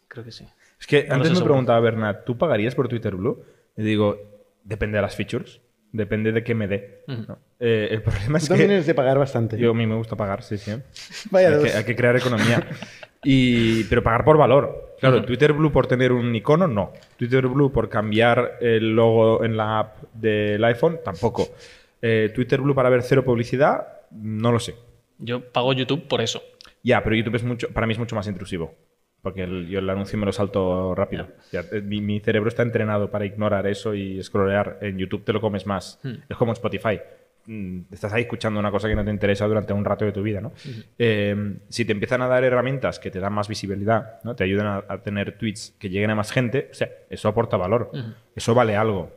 Creo 0.08 0.24
que 0.24 0.32
sí. 0.32 0.44
Es 0.84 0.86
que 0.86 1.04
No 1.08 1.14
antes 1.14 1.28
sé 1.28 1.32
me 1.32 1.36
seguro. 1.36 1.54
preguntaba 1.54 1.80
Bernat, 1.80 2.24
¿tú 2.26 2.36
pagarías 2.36 2.74
por 2.74 2.88
Twitter 2.88 3.14
Blue? 3.16 3.42
Y 3.74 3.82
digo, 3.84 4.18
depende 4.64 4.98
de 4.98 5.02
las 5.02 5.16
features, 5.16 5.62
depende 5.92 6.30
de 6.30 6.44
qué 6.44 6.54
me 6.54 6.68
dé. 6.68 7.04
¿no? 7.06 7.38
Eh, 7.58 7.88
el 7.90 8.02
problema 8.02 8.36
es 8.36 8.44
Tú 8.44 8.48
también 8.50 8.68
que 8.68 8.74
eres 8.74 8.86
de 8.86 8.94
pagar 8.94 9.18
bastante. 9.18 9.56
yo, 9.56 9.70
a 9.70 9.74
mí 9.74 9.86
me 9.86 9.94
gusta 9.94 10.14
pagar, 10.14 10.42
sí, 10.42 10.58
sí. 10.58 10.72
Vaya 11.30 11.48
hay, 11.48 11.54
dos. 11.54 11.64
que, 11.64 11.70
hay 11.72 11.84
que 11.84 11.96
crear 11.96 12.16
economía. 12.16 12.68
Y, 13.24 13.84
pero 13.84 14.02
pagar 14.02 14.24
por 14.26 14.36
valor. 14.36 14.96
Claro, 15.00 15.24
Twitter 15.24 15.54
Blue 15.54 15.72
por 15.72 15.86
tener 15.86 16.12
un 16.12 16.34
icono, 16.34 16.68
no. 16.68 16.92
Twitter 17.16 17.46
Blue 17.46 17.72
por 17.72 17.88
cambiar 17.88 18.58
el 18.60 18.94
logo 18.94 19.42
en 19.42 19.56
la 19.56 19.78
app 19.78 20.02
del 20.12 20.62
iPhone, 20.64 21.00
tampoco. 21.02 21.48
Eh, 22.02 22.30
Twitter 22.34 22.60
Blue 22.60 22.74
para 22.74 22.90
ver 22.90 23.02
cero 23.02 23.24
publicidad, 23.24 23.86
no 24.10 24.52
lo 24.52 24.60
sé. 24.60 24.74
Yo 25.18 25.40
pago 25.40 25.72
YouTube 25.72 26.06
por 26.06 26.20
eso. 26.20 26.42
Ya, 26.82 27.02
pero 27.02 27.16
YouTube 27.16 27.36
es 27.36 27.44
mucho, 27.44 27.68
para 27.70 27.86
mí 27.86 27.94
es 27.94 27.98
mucho 27.98 28.14
más 28.14 28.26
intrusivo. 28.28 28.74
Porque 29.24 29.42
el- 29.42 29.66
yo 29.68 29.80
el 29.80 29.90
anuncio 29.90 30.16
me 30.18 30.26
lo 30.26 30.32
salto 30.32 30.94
rápido. 30.94 31.26
Ya, 31.50 31.64
eh, 31.72 31.80
mi, 31.80 32.00
mi 32.00 32.20
cerebro 32.20 32.48
está 32.48 32.62
entrenado 32.62 33.10
para 33.10 33.24
ignorar 33.24 33.66
eso 33.66 33.92
y 33.94 34.22
scrollear. 34.22 34.78
En 34.82 34.98
YouTube 34.98 35.24
te 35.24 35.32
lo 35.32 35.40
comes 35.40 35.66
más. 35.66 35.98
Es 36.28 36.36
como 36.36 36.52
Spotify. 36.52 37.00
mm, 37.46 37.92
estás 37.92 38.10
ahí 38.14 38.22
escuchando 38.22 38.58
una 38.60 38.70
cosa 38.70 38.88
que 38.88 38.94
no 38.94 39.04
te 39.04 39.10
interesa 39.10 39.46
durante 39.46 39.72
un 39.74 39.84
rato 39.84 40.04
de 40.06 40.12
tu 40.12 40.22
vida, 40.22 40.40
¿no? 40.40 40.52
Eh, 40.98 41.56
si 41.68 41.84
te 41.84 41.92
empiezan 41.92 42.22
a 42.22 42.28
dar 42.28 42.42
herramientas 42.44 42.98
que 42.98 43.10
te 43.10 43.20
dan 43.20 43.32
más 43.34 43.48
visibilidad, 43.48 44.22
¿no? 44.24 44.34
Te 44.34 44.44
ayudan 44.44 44.66
a, 44.66 44.84
a 44.88 45.02
tener 45.02 45.36
tweets 45.36 45.74
que 45.78 45.90
lleguen 45.90 46.08
a 46.10 46.14
más 46.14 46.32
gente, 46.32 46.68
o 46.70 46.74
sea, 46.74 46.88
eso 47.10 47.28
aporta 47.28 47.56
valor, 47.58 47.90
eso 48.34 48.54
vale 48.54 48.76
algo. 48.76 49.10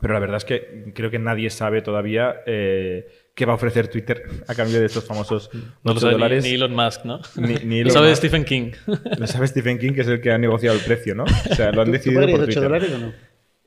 Pero 0.00 0.14
la 0.14 0.20
verdad 0.20 0.36
es 0.36 0.44
que 0.44 0.92
creo 0.94 1.10
que 1.10 1.18
nadie 1.18 1.50
sabe 1.50 1.82
todavía 1.82 2.42
eh, 2.46 3.08
qué 3.38 3.46
va 3.46 3.52
a 3.52 3.54
ofrecer 3.54 3.86
Twitter 3.86 4.24
a 4.48 4.54
cambio 4.56 4.80
de 4.80 4.86
estos 4.86 5.04
famosos 5.04 5.48
No 5.54 5.60
lo 5.84 5.92
8 5.92 6.00
sabe 6.00 6.12
ni, 6.12 6.18
dólares. 6.18 6.44
ni 6.44 6.50
Elon 6.54 6.74
Musk, 6.74 7.04
¿no? 7.04 7.20
Ni- 7.36 7.54
ni 7.64 7.84
Lo 7.84 7.90
sabe 7.90 8.08
Musk. 8.08 8.18
Stephen 8.18 8.44
King. 8.44 8.72
Lo 9.16 9.26
sabe 9.28 9.46
Stephen 9.46 9.78
King, 9.78 9.92
que 9.92 10.00
es 10.00 10.08
el 10.08 10.20
que 10.20 10.32
ha 10.32 10.38
negociado 10.38 10.76
el 10.76 10.82
precio, 10.84 11.14
¿no? 11.14 11.22
O 11.24 11.54
sea, 11.54 11.70
lo 11.70 11.82
han 11.82 11.86
¿Tú, 11.86 11.92
tú 11.92 11.98
decidido 11.98 12.20
por 12.22 12.30
8 12.40 12.44
Twitter. 12.46 12.62
dólares 12.64 12.90
o 12.92 12.98
no? 12.98 13.12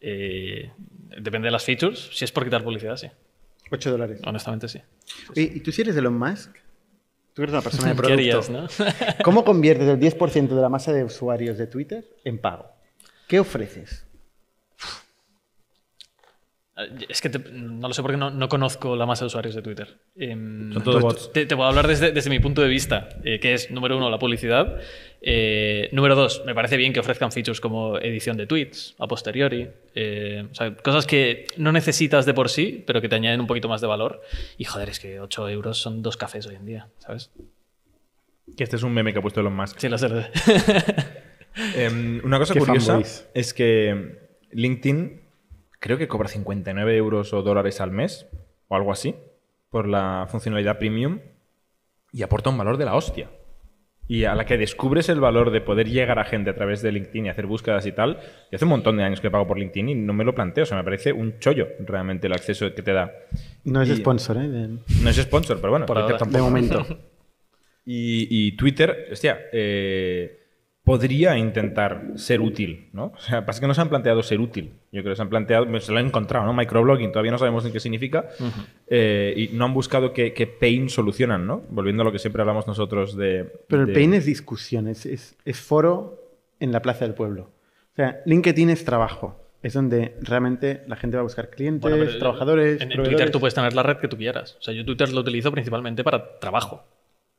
Eh, 0.02 0.70
depende 1.22 1.46
de 1.48 1.52
las 1.52 1.64
features. 1.64 2.10
Si 2.12 2.26
es 2.26 2.32
por 2.34 2.44
quitar 2.44 2.64
publicidad, 2.64 2.98
sí. 2.98 3.08
8 3.72 3.92
dólares. 3.92 4.20
Honestamente, 4.26 4.68
sí. 4.68 4.82
Oye, 5.30 5.52
¿Y 5.56 5.60
tú 5.62 5.72
si 5.72 5.82
eres 5.84 5.96
Elon 5.96 6.18
Musk? 6.20 6.54
Tú 7.34 7.44
eres 7.44 7.54
una 7.54 7.62
persona 7.62 7.88
de 7.88 7.94
¿Qué 7.96 7.98
producto. 7.98 8.14
harías, 8.14 8.50
no? 8.50 8.68
¿Cómo 9.24 9.46
conviertes 9.46 9.88
el 9.88 9.98
10% 10.00 10.50
de 10.50 10.62
la 10.62 10.68
masa 10.68 10.92
de 10.92 11.06
usuarios 11.06 11.58
de 11.58 11.68
Twitter 11.68 12.04
en 12.26 12.40
pago? 12.40 12.66
¿Qué 13.30 13.40
ofreces? 13.40 14.06
Es 17.10 17.20
que 17.22 17.30
te- 17.30 17.40
no 17.52 17.88
lo 17.90 17.94
sé 17.94 18.02
porque 18.02 18.18
no, 18.18 18.32
no 18.32 18.48
conozco 18.48 18.96
la 18.96 19.06
masa 19.06 19.26
de 19.26 19.28
usuarios 19.28 19.54
de 19.54 19.62
Twitter. 19.62 20.00
Em, 20.16 20.72
Son 20.72 20.84
todos 20.84 21.02
bots. 21.02 21.32
Te, 21.34 21.46
te 21.46 21.54
voy 21.54 21.66
a 21.66 21.68
hablar 21.68 21.86
desde, 21.88 22.12
desde 22.14 22.30
mi 22.30 22.40
punto 22.40 22.62
de 22.62 22.70
vista, 22.70 23.10
eh, 23.26 23.40
que 23.42 23.54
es, 23.54 23.70
número 23.72 23.98
uno, 23.98 24.10
la 24.10 24.18
publicidad. 24.18 24.80
Eh, 25.22 25.90
número 25.92 26.16
dos, 26.16 26.44
me 26.46 26.56
parece 26.56 26.78
bien 26.78 26.94
que 26.94 27.02
ofrezcan 27.02 27.32
features 27.34 27.60
como 27.60 27.98
edición 28.00 28.38
de 28.38 28.48
tweets 28.48 28.96
a 29.00 29.08
posteriori. 29.08 29.70
eh, 29.96 30.48
o 30.50 30.56
sea, 30.56 30.74
cosas 30.78 31.06
que 31.06 31.46
no 31.58 31.72
necesitas 31.74 32.26
de 32.26 32.34
por 32.34 32.50
sí, 32.50 32.84
pero 32.88 33.02
que 33.02 33.10
te 33.10 33.16
añaden 33.16 33.42
un 33.42 33.48
poquito 33.48 33.68
más 33.68 33.82
de 33.82 33.88
valor. 33.88 34.22
Y 34.58 34.64
joder, 34.64 34.90
es 34.90 35.00
que 35.00 35.20
8 35.20 35.50
euros 35.50 35.78
son 35.78 36.02
dos 36.02 36.16
cafés 36.16 36.48
hoy 36.48 36.56
en 36.56 36.66
día, 36.66 36.88
¿sabes? 37.00 37.32
Que 38.58 38.64
este 38.64 38.78
es 38.78 38.84
un 38.84 38.94
meme 38.94 39.12
que 39.12 39.20
ha 39.20 39.22
puesto 39.22 39.42
Elon 39.42 39.56
Musk. 39.56 39.78
Sí, 39.78 39.90
lo 39.90 39.98
sé. 39.98 40.08
Em, 41.76 42.22
una 42.24 42.38
cosa 42.40 42.54
Qué 42.54 42.60
curiosa 42.60 42.94
fanboys. 42.94 43.28
es 43.34 43.54
que 43.54 44.18
LinkedIn 44.52 45.20
creo 45.82 45.98
que 45.98 46.08
cobra 46.08 46.30
59 46.30 46.96
euros 46.96 47.34
o 47.34 47.42
dólares 47.42 47.82
al 47.82 47.92
mes 47.92 48.28
o 48.70 48.76
algo 48.78 48.94
así 48.94 49.14
por 49.70 49.88
la 49.88 50.28
funcionalidad 50.30 50.78
premium 50.80 51.20
y 52.14 52.24
aporta 52.24 52.50
un 52.50 52.58
valor 52.58 52.78
de 52.78 52.86
la 52.86 52.96
hostia. 52.96 53.30
Y 54.08 54.26
a 54.26 54.36
la 54.36 54.46
que 54.46 54.58
descubres 54.58 55.08
el 55.10 55.22
valor 55.22 55.52
de 55.52 55.62
poder 55.62 55.88
llegar 55.90 56.20
a 56.20 56.26
gente 56.26 56.50
a 56.50 56.56
través 56.56 56.82
de 56.82 56.92
LinkedIn 56.92 57.28
y 57.28 57.30
hacer 57.30 57.46
búsquedas 57.46 57.86
y 57.86 57.94
tal, 57.94 58.20
y 58.52 58.56
hace 58.56 58.66
un 58.66 58.72
montón 58.72 58.98
de 58.98 59.04
años 59.04 59.22
que 59.22 59.32
pago 59.32 59.48
por 59.48 59.58
LinkedIn 59.58 59.88
y 59.90 59.96
no 59.96 60.12
me 60.14 60.26
lo 60.26 60.36
planteo. 60.36 60.64
O 60.64 60.66
sea, 60.66 60.78
me 60.78 60.84
parece 60.84 61.14
un 61.14 61.40
chollo 61.40 61.68
realmente 61.80 62.28
el 62.28 62.34
acceso 62.34 62.74
que 62.76 62.82
te 62.82 62.92
da. 62.92 63.12
No 63.64 63.82
es 63.82 63.90
Y- 63.90 63.96
sponsor, 63.98 64.38
¿eh? 64.38 64.48
De, 64.50 64.68
No 65.02 65.10
es 65.10 65.16
sponsor, 65.16 65.58
pero 65.62 65.72
bueno, 65.72 65.86
Por 65.86 65.96
Twitter 65.98 66.14
ahora. 66.14 66.18
tampoco. 66.18 66.38
de 66.38 66.44
momento. 66.44 66.86
Y, 67.84 68.28
y 68.30 68.52
Twitter, 68.58 69.08
hostia, 69.12 69.40
eh, 69.52 70.41
podría 70.84 71.38
intentar 71.38 72.04
ser 72.16 72.42
útil, 72.42 72.90
¿no? 72.92 73.14
O 73.16 73.20
sea, 73.20 73.46
pasa 73.46 73.60
que 73.62 73.68
no 73.68 73.74
se 73.74 73.82
han 73.82 73.90
planteado 73.90 74.24
ser 74.24 74.40
útil. 74.40 74.74
Yo 74.92 75.02
creo 75.02 75.12
que 75.12 75.16
se 75.16 75.22
han 75.22 75.30
planteado, 75.30 75.68
pues, 75.70 75.86
se 75.86 75.92
lo 75.92 76.00
han 76.00 76.08
encontrado, 76.08 76.46
¿no? 76.46 76.54
Microblogging, 76.54 77.12
todavía 77.12 77.32
no 77.32 77.38
sabemos 77.38 77.64
ni 77.64 77.72
qué 77.72 77.80
significa. 77.80 78.30
eh, 78.88 79.34
y 79.38 79.48
no 79.56 79.66
han 79.66 79.74
buscado 79.74 80.12
qué, 80.14 80.34
qué 80.34 80.48
pain 80.48 80.90
solucionan, 80.90 81.46
¿no? 81.46 81.62
Volviendo 81.70 82.02
a 82.02 82.06
lo 82.06 82.12
que 82.12 82.20
siempre 82.20 82.42
hablamos 82.42 82.66
nosotros 82.68 83.16
de... 83.16 83.52
Pero 83.68 83.84
el 83.84 83.88
de- 83.90 83.94
pain 83.94 84.14
es 84.14 84.26
discusión, 84.26 84.88
es, 84.88 85.06
es- 85.06 85.38
es 85.46 85.60
foro 85.60 86.20
en 86.60 86.72
la 86.72 86.82
plaza 86.82 87.06
del 87.06 87.14
pueblo. 87.14 87.52
O 87.94 87.96
sea, 87.96 88.22
LinkedIn 88.26 88.70
es 88.70 88.84
trabajo. 88.86 89.38
Es 89.64 89.74
donde 89.74 90.16
realmente 90.22 90.82
la 90.88 90.96
gente 90.96 91.18
va 91.18 91.22
a 91.22 91.24
buscar 91.24 91.52
clientes, 91.52 91.82
Bueno, 91.82 92.04
trabajadores, 92.18 92.82
En, 92.82 92.92
en. 92.92 93.04
Twitter 93.04 93.30
tú 93.30 93.40
puedes 93.40 93.54
tener 93.54 93.74
la 93.76 93.84
red 93.84 93.98
que 93.98 94.08
tú 94.08 94.18
quieras. 94.18 94.58
O 94.60 94.62
sea, 94.64 94.74
yo 94.74 94.84
Twitter 94.84 95.14
lo 95.14 95.22
utilizo 95.22 95.52
principalmente 95.52 96.04
para 96.04 96.40
trabajo. 96.40 96.84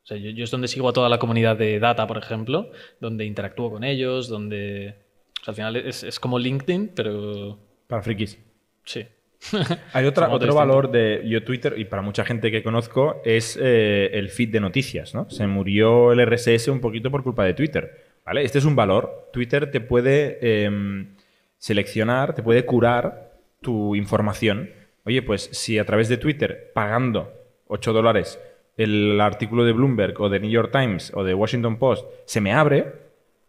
O 0.03 0.07
sea, 0.07 0.17
yo, 0.17 0.31
yo 0.31 0.45
es 0.45 0.51
donde 0.51 0.69
sigo 0.69 0.89
a 0.89 0.93
toda 0.93 1.09
la 1.09 1.19
comunidad 1.19 1.57
de 1.57 1.79
data, 1.79 2.07
por 2.07 2.19
ejemplo, 2.19 2.71
donde 3.01 3.25
interactúo 3.25 3.71
con 3.71 3.85
ellos, 3.85 4.29
donde... 4.29 4.97
o 5.41 5.45
sea, 5.45 5.53
al 5.53 5.55
final 5.55 5.77
es, 5.77 6.03
es 6.03 6.19
como 6.19 6.39
LinkedIn, 6.39 6.93
pero 6.95 7.59
Para 7.87 8.03
frikis. 8.03 8.39
sí. 8.85 9.07
Hay 9.93 10.07
otra, 10.07 10.29
otro 10.31 10.55
valor 10.55 10.91
de 10.91 11.23
yo 11.27 11.43
Twitter, 11.43 11.75
y 11.77 11.85
para 11.85 12.03
mucha 12.03 12.25
gente 12.25 12.51
que 12.51 12.63
conozco, 12.63 13.21
es 13.25 13.59
eh, 13.61 14.11
el 14.13 14.29
feed 14.29 14.51
de 14.51 14.61
noticias, 14.61 15.15
¿no? 15.15 15.29
Se 15.31 15.47
murió 15.47 16.13
el 16.13 16.25
RSS 16.25 16.69
un 16.69 16.81
poquito 16.81 17.11
por 17.11 17.23
culpa 17.23 17.45
de 17.45 17.55
Twitter, 17.55 18.21
¿vale? 18.25 18.45
Este 18.45 18.59
es 18.59 18.65
un 18.65 18.77
valor. 18.77 19.31
Twitter 19.33 19.71
te 19.71 19.81
puede 19.81 20.65
em, 20.65 21.17
seleccionar, 21.59 22.35
te 22.35 22.43
puede 22.43 22.65
curar 22.65 23.33
tu 23.61 23.97
información. 23.97 24.71
Oye, 25.05 25.23
pues 25.23 25.49
si 25.53 25.79
a 25.79 25.85
través 25.85 26.09
de 26.09 26.19
Twitter, 26.19 26.71
pagando 26.73 27.33
8 27.67 27.93
dólares, 27.93 28.39
el 28.83 29.21
artículo 29.21 29.65
de 29.65 29.73
Bloomberg 29.73 30.21
o 30.21 30.29
de 30.29 30.41
New 30.41 30.51
York 30.51 30.71
Times 30.73 31.13
o 31.15 31.25
de 31.25 31.35
Washington 31.35 31.79
Post 31.79 32.07
se 32.25 32.41
me 32.41 32.53
abre, 32.53 32.93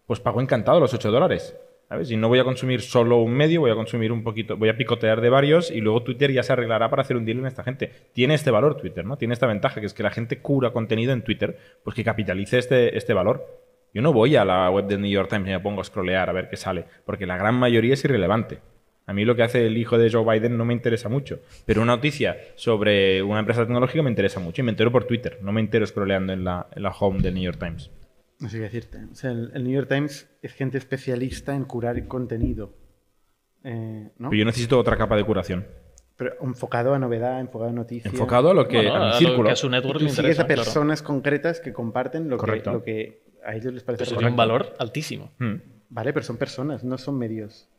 pues 0.06 0.20
pago 0.20 0.42
encantado 0.42 0.80
los 0.80 0.94
8 0.94 1.12
dólares. 1.12 1.58
¿Sabes? 1.90 2.10
Y 2.10 2.18
no 2.18 2.30
voy 2.30 2.40
a 2.40 2.44
consumir 2.44 2.82
solo 2.82 3.18
un 3.18 3.34
medio, 3.34 3.60
voy 3.60 3.72
a 3.72 3.76
consumir 3.76 4.12
un 4.12 4.24
poquito, 4.24 4.58
voy 4.58 4.70
a 4.70 4.78
picotear 4.78 5.22
de 5.22 5.30
varios 5.30 5.70
y 5.70 5.82
luego 5.82 6.02
Twitter 6.02 6.32
ya 6.32 6.42
se 6.42 6.54
arreglará 6.54 6.90
para 6.90 7.02
hacer 7.02 7.18
un 7.18 7.26
deal 7.26 7.40
en 7.40 7.46
esta 7.46 7.64
gente. 7.64 7.92
Tiene 8.14 8.34
este 8.34 8.52
valor 8.52 8.78
Twitter, 8.78 9.06
¿no? 9.06 9.18
Tiene 9.18 9.34
esta 9.34 9.48
ventaja, 9.48 9.80
que 9.80 9.86
es 9.86 9.94
que 9.94 10.02
la 10.02 10.10
gente 10.10 10.40
cura 10.40 10.72
contenido 10.72 11.12
en 11.12 11.24
Twitter, 11.24 11.58
pues 11.84 11.96
que 11.96 12.04
capitalice 12.04 12.58
este, 12.58 12.98
este 12.98 13.14
valor. 13.14 13.46
Yo 13.94 14.02
no 14.02 14.12
voy 14.12 14.36
a 14.38 14.46
la 14.46 14.72
web 14.72 14.88
del 14.88 15.02
New 15.02 15.12
York 15.12 15.30
Times 15.30 15.48
y 15.48 15.52
me 15.52 15.60
pongo 15.60 15.82
a 15.82 15.84
scrollear 15.84 16.30
a 16.30 16.34
ver 16.34 16.50
qué 16.50 16.56
sale, 16.56 16.86
porque 17.06 17.28
la 17.28 17.38
gran 17.38 17.56
mayoría 17.56 17.94
es 17.94 18.04
irrelevante. 18.04 18.60
A 19.06 19.14
mí 19.14 19.26
lo 19.26 19.36
que 19.36 19.44
hace 19.44 19.66
el 19.66 19.78
hijo 19.78 19.98
de 19.98 20.10
Joe 20.10 20.24
Biden 20.24 20.58
no 20.58 20.64
me 20.66 20.74
interesa 20.74 21.10
mucho, 21.10 21.40
pero 21.66 21.82
una 21.82 21.96
noticia 21.96 22.38
sobre 22.56 23.22
una 23.22 23.40
empresa 23.40 23.62
tecnológica 23.62 24.02
me 24.02 24.10
interesa 24.10 24.40
mucho 24.40 24.62
y 24.62 24.66
me 24.66 24.72
entero 24.72 24.92
por 24.92 25.04
Twitter, 25.06 25.40
no 25.42 25.52
me 25.52 25.60
entero 25.60 25.86
scrolleando 25.86 26.32
en 26.32 26.44
la, 26.46 26.68
en 26.74 26.84
la 26.84 26.90
home 26.92 27.22
del 27.22 27.34
New 27.34 27.44
York 27.44 27.60
Times. 27.60 27.92
No 28.40 28.50
sé 28.50 28.58
qué 28.58 28.64
decirte. 28.64 29.00
O 29.12 29.16
sea, 29.16 29.32
el, 29.32 29.52
el 29.54 29.64
New 29.64 29.74
York 29.74 29.90
Times 29.90 30.30
es 30.42 30.54
gente 30.54 30.78
especialista 30.78 31.56
en 31.56 31.66
curar 31.66 32.08
contenido. 32.08 32.74
Eh, 33.64 34.10
¿no? 34.18 34.30
Pero 34.30 34.40
yo 34.40 34.46
necesito 34.46 34.80
otra 34.80 34.98
capa 34.98 35.16
de 35.16 35.24
curación. 35.24 35.66
Pero 36.16 36.36
enfocado 36.42 36.94
a 36.94 37.00
novedad, 37.00 37.40
enfocado 37.40 37.72
a 37.72 37.74
noticias. 37.74 38.14
Enfocado 38.14 38.52
a 38.52 38.54
lo 38.54 38.68
que 38.68 38.78
Bueno, 38.78 38.94
a 38.96 39.04
a 39.04 39.08
lo 39.08 39.14
círculo. 39.18 39.44
que 39.46 39.52
a 39.52 39.56
su 39.56 39.70
network 39.70 39.98
Tú 40.00 40.04
le 40.06 40.10
sigues 40.10 40.20
interesa, 40.20 40.44
a 40.44 40.46
claro. 40.46 40.64
personas 40.64 41.02
concretas 41.02 41.60
que 41.60 41.74
comparten 41.74 42.30
lo 42.30 42.38
que, 42.38 42.62
lo 42.66 42.84
que 42.84 43.24
a 43.46 43.56
ellos 43.56 43.74
les 43.74 43.84
parece 43.84 44.04
Eso 44.04 44.16
tiene 44.16 44.30
un 44.32 44.38
valor 44.38 44.74
altísimo. 44.80 45.32
Mm. 45.40 45.56
Vale, 45.90 46.14
pero 46.14 46.26
son 46.26 46.38
personas, 46.38 46.84
no 46.84 46.98
son 46.98 47.18
medios. 47.18 47.70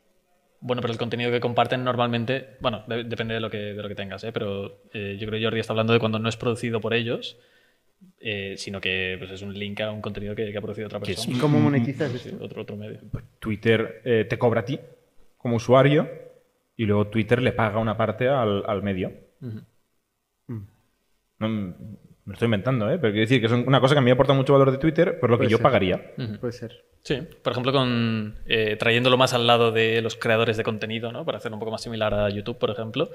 Bueno, 0.61 0.81
pero 0.81 0.91
el 0.93 0.97
contenido 0.99 1.31
que 1.31 1.39
comparten 1.39 1.83
normalmente, 1.83 2.57
bueno, 2.59 2.83
de- 2.87 3.03
depende 3.03 3.33
de 3.35 3.39
lo 3.39 3.49
que, 3.49 3.57
de 3.57 3.81
lo 3.81 3.87
que 3.87 3.95
tengas, 3.95 4.23
¿eh? 4.23 4.31
pero 4.31 4.81
eh, 4.93 5.17
yo 5.19 5.27
creo 5.27 5.39
que 5.39 5.45
Jordi 5.45 5.59
está 5.59 5.73
hablando 5.73 5.93
de 5.93 5.99
cuando 5.99 6.17
no 6.19 6.27
es 6.29 6.37
producido 6.37 6.81
por 6.81 6.93
ellos, 6.93 7.37
eh, 8.19 8.55
sino 8.57 8.81
que 8.81 9.15
pues, 9.19 9.31
es 9.31 9.41
un 9.41 9.53
link 9.53 9.81
a 9.81 9.91
un 9.91 10.01
contenido 10.01 10.35
que, 10.35 10.51
que 10.51 10.57
ha 10.57 10.61
producido 10.61 10.87
otra 10.87 10.99
persona. 10.99 11.35
¿Y 11.35 11.39
cómo 11.39 11.59
monetizas 11.59 12.11
Sí, 12.11 12.29
esto? 12.29 12.43
otro, 12.43 12.61
otro 12.63 12.75
medio. 12.77 12.99
Twitter 13.39 14.01
eh, 14.05 14.25
te 14.27 14.37
cobra 14.39 14.61
a 14.61 14.65
ti 14.65 14.79
como 15.37 15.57
usuario 15.57 16.09
y 16.77 16.85
luego 16.85 17.07
Twitter 17.07 17.41
le 17.41 17.51
paga 17.51 17.77
una 17.79 17.95
parte 17.95 18.27
al, 18.27 18.63
al 18.65 18.81
medio. 18.81 19.11
No, 21.37 21.75
me 22.25 22.31
lo 22.31 22.33
estoy 22.33 22.47
inventando, 22.47 22.89
¿eh? 22.89 22.97
pero 22.99 23.13
quiero 23.13 23.21
decir 23.21 23.39
que 23.39 23.45
es 23.45 23.51
una 23.51 23.79
cosa 23.79 23.93
que 23.93 23.99
a 23.99 24.01
mí 24.01 24.05
me 24.05 24.13
aporta 24.13 24.33
mucho 24.33 24.53
valor 24.53 24.71
de 24.71 24.79
Twitter, 24.79 25.19
por 25.19 25.29
lo 25.29 25.37
que 25.37 25.47
yo 25.47 25.57
ser. 25.57 25.63
pagaría. 25.63 26.15
Puede 26.41 26.53
ser. 26.53 26.83
Sí, 27.03 27.21
por 27.43 27.51
ejemplo, 27.51 27.71
con 27.71 28.39
eh, 28.47 28.77
trayéndolo 28.79 29.15
más 29.15 29.35
al 29.35 29.45
lado 29.45 29.71
de 29.71 30.01
los 30.01 30.15
creadores 30.15 30.57
de 30.57 30.63
contenido, 30.63 31.11
¿no? 31.11 31.23
para 31.23 31.37
hacerlo 31.37 31.57
un 31.57 31.59
poco 31.59 31.71
más 31.71 31.83
similar 31.83 32.15
a 32.15 32.27
YouTube, 32.31 32.57
por 32.57 32.71
ejemplo, 32.71 33.11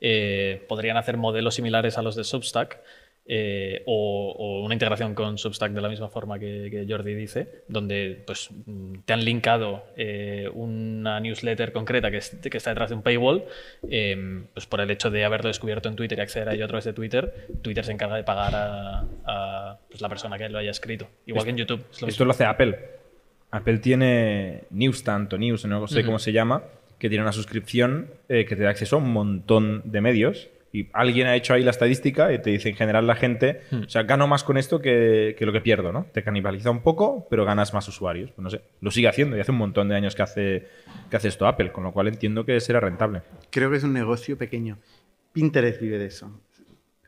eh, 0.00 0.64
podrían 0.66 0.96
hacer 0.96 1.18
modelos 1.18 1.56
similares 1.56 1.98
a 1.98 2.02
los 2.02 2.16
de 2.16 2.24
Substack 2.24 2.80
eh, 3.26 3.82
o, 3.86 4.34
o 4.36 4.64
una 4.64 4.74
integración 4.74 5.14
con 5.14 5.38
Substack 5.38 5.72
de 5.72 5.80
la 5.80 5.88
misma 5.88 6.08
forma 6.10 6.38
que, 6.38 6.68
que 6.70 6.84
Jordi 6.88 7.14
dice, 7.14 7.62
donde 7.68 8.22
pues, 8.26 8.50
te 9.06 9.12
han 9.14 9.24
linkado 9.24 9.84
eh, 9.96 10.48
una 10.52 11.20
newsletter 11.20 11.72
concreta 11.72 12.10
que, 12.10 12.18
es- 12.18 12.36
que 12.50 12.56
está 12.58 12.70
detrás 12.70 12.90
de 12.90 12.96
un 12.96 13.02
paywall, 13.02 13.44
eh, 13.90 14.42
pues 14.52 14.66
por 14.66 14.80
el 14.82 14.90
hecho 14.90 15.10
de 15.10 15.24
haberlo 15.24 15.48
descubierto 15.48 15.88
en 15.88 15.96
Twitter 15.96 16.18
y 16.18 16.22
acceder 16.22 16.48
a 16.50 16.54
ello 16.54 16.66
a 16.66 16.68
través 16.68 16.84
de 16.84 16.92
Twitter, 16.92 17.46
Twitter 17.62 17.84
se 17.84 17.92
encarga 17.92 18.16
de 18.16 18.24
pagar 18.24 18.54
a, 18.54 19.04
a, 19.24 19.78
pues, 19.88 20.00
la 20.02 20.08
persona 20.10 20.36
que 20.36 20.48
lo 20.50 20.58
haya 20.58 20.70
escrito. 20.70 21.08
Igual 21.26 21.44
que 21.44 21.50
en 21.50 21.56
YouTube. 21.56 21.80
es 21.92 22.02
lo 22.02 22.08
Esto 22.08 22.24
mismo. 22.24 22.24
lo 22.26 22.30
hace 22.32 22.44
Apple. 22.44 22.78
Apple 23.52 23.78
tiene 23.78 24.64
Newsstand 24.70 25.32
o 25.32 25.38
News, 25.38 25.64
no 25.64 25.86
sé 25.86 26.04
cómo 26.04 26.18
se 26.18 26.32
llama, 26.32 26.64
que 26.98 27.08
tiene 27.08 27.22
una 27.22 27.32
suscripción 27.32 28.10
eh, 28.28 28.44
que 28.44 28.56
te 28.56 28.64
da 28.64 28.70
acceso 28.70 28.96
a 28.96 28.98
un 28.98 29.12
montón 29.12 29.82
de 29.84 30.00
medios. 30.00 30.48
Y 30.76 30.88
alguien 30.92 31.28
ha 31.28 31.36
hecho 31.36 31.54
ahí 31.54 31.62
la 31.62 31.70
estadística 31.70 32.32
y 32.32 32.42
te 32.42 32.50
dice 32.50 32.68
en 32.68 32.74
general 32.74 33.06
la 33.06 33.14
gente, 33.14 33.60
o 33.70 33.88
sea, 33.88 34.02
gano 34.02 34.26
más 34.26 34.42
con 34.42 34.56
esto 34.58 34.80
que, 34.80 35.36
que 35.38 35.46
lo 35.46 35.52
que 35.52 35.60
pierdo, 35.60 35.92
¿no? 35.92 36.06
Te 36.12 36.24
canibaliza 36.24 36.70
un 36.72 36.80
poco, 36.82 37.28
pero 37.30 37.44
ganas 37.44 37.72
más 37.72 37.86
usuarios. 37.86 38.32
Pues 38.32 38.42
no 38.42 38.50
sé, 38.50 38.60
lo 38.80 38.90
sigue 38.90 39.06
haciendo 39.06 39.36
y 39.36 39.40
hace 39.40 39.52
un 39.52 39.58
montón 39.58 39.88
de 39.88 39.94
años 39.94 40.16
que 40.16 40.22
hace, 40.22 40.66
que 41.08 41.16
hace 41.16 41.28
esto 41.28 41.46
Apple, 41.46 41.70
con 41.70 41.84
lo 41.84 41.92
cual 41.92 42.08
entiendo 42.08 42.44
que 42.44 42.58
será 42.58 42.80
rentable. 42.80 43.22
Creo 43.50 43.70
que 43.70 43.76
es 43.76 43.84
un 43.84 43.92
negocio 43.92 44.36
pequeño. 44.36 44.78
Pinterest 45.32 45.80
vive 45.80 45.96
de 45.98 46.06
eso. 46.06 46.40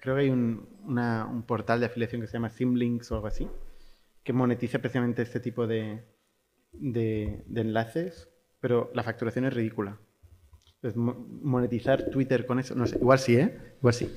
Creo 0.01 0.15
que 0.15 0.21
hay 0.23 0.31
un, 0.31 0.69
una- 0.85 1.27
un 1.27 1.43
portal 1.43 1.81
de 1.81 1.87
afiliación 1.87 2.21
que 2.21 2.29
se 2.29 2.35
llama 2.35 2.51
Simlinks 2.51 3.11
o 3.11 3.17
algo 3.17 3.27
así, 3.27 3.49
que 4.23 4.33
monetiza 4.33 4.79
precisamente 4.79 5.23
este 5.23 5.41
tipo 5.41 5.67
de, 5.67 6.05
de- 6.73 7.43
de 7.47 7.61
enlaces, 7.63 8.29
pero 8.61 8.93
la 8.95 9.03
facturación 9.03 9.45
es 9.47 9.55
ridícula. 9.55 9.99
Monetizar 10.95 12.11
Twitter 12.11 12.47
con 12.47 12.59
eso, 12.59 12.75
no 12.75 12.87
sé, 12.87 12.97
igual 12.97 13.19
sí, 13.19 13.37
¿eh? 13.37 13.57
Igual 13.79 13.95
sí. 13.95 14.15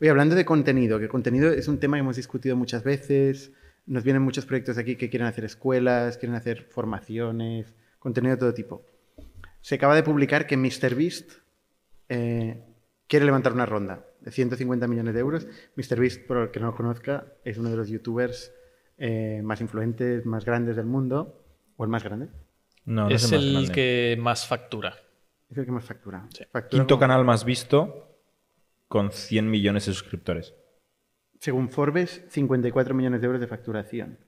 Oye, 0.00 0.10
hablando 0.10 0.34
de 0.34 0.44
contenido, 0.44 0.98
que 0.98 1.08
contenido 1.08 1.50
es 1.50 1.68
un 1.68 1.78
tema 1.78 1.96
que 1.96 2.00
hemos 2.00 2.16
discutido 2.16 2.56
muchas 2.56 2.82
veces, 2.82 3.52
nos 3.86 4.04
vienen 4.04 4.22
muchos 4.22 4.46
proyectos 4.46 4.78
aquí 4.78 4.96
que 4.96 5.10
quieren 5.10 5.28
hacer 5.28 5.44
escuelas, 5.44 6.18
quieren 6.18 6.36
hacer 6.36 6.62
formaciones, 6.62 7.74
contenido 7.98 8.36
de 8.36 8.40
todo 8.40 8.54
tipo. 8.54 8.82
Se 9.60 9.76
acaba 9.76 9.94
de 9.94 10.02
publicar 10.02 10.46
que 10.46 10.56
MrBeast 10.56 11.32
eh, 12.08 12.62
quiere 13.06 13.24
levantar 13.24 13.52
una 13.52 13.66
ronda 13.66 14.04
de 14.20 14.30
150 14.30 14.86
millones 14.86 15.14
de 15.14 15.20
euros. 15.20 15.46
MrBeast, 15.76 16.26
por 16.26 16.38
el 16.38 16.50
que 16.50 16.60
no 16.60 16.66
lo 16.66 16.74
conozca, 16.74 17.26
es 17.44 17.58
uno 17.58 17.70
de 17.70 17.76
los 17.76 17.88
youtubers 17.88 18.52
eh, 18.98 19.40
más 19.42 19.60
influentes, 19.60 20.26
más 20.26 20.44
grandes 20.44 20.76
del 20.76 20.86
mundo, 20.86 21.44
o 21.76 21.84
el 21.84 21.90
más 21.90 22.04
grande. 22.04 22.28
No, 22.84 23.08
no 23.08 23.14
es 23.14 23.30
el 23.32 23.70
que 23.72 24.16
más 24.18 24.46
factura. 24.46 24.96
Es 25.50 25.56
el 25.58 25.64
que 25.64 25.72
más 25.72 25.84
factura. 25.84 26.26
Sí. 26.30 26.44
Factura 26.50 26.68
Quinto 26.70 26.94
como- 26.96 27.00
canal 27.00 27.24
más 27.24 27.44
visto 27.44 28.16
con 28.86 29.10
100 29.12 29.50
millones 29.50 29.86
de 29.86 29.92
suscriptores. 29.92 30.54
Según 31.40 31.68
Forbes, 31.68 32.24
54 32.28 32.94
millones 32.94 33.20
de 33.20 33.26
euros 33.26 33.40
de 33.40 33.46
facturación. 33.46 34.18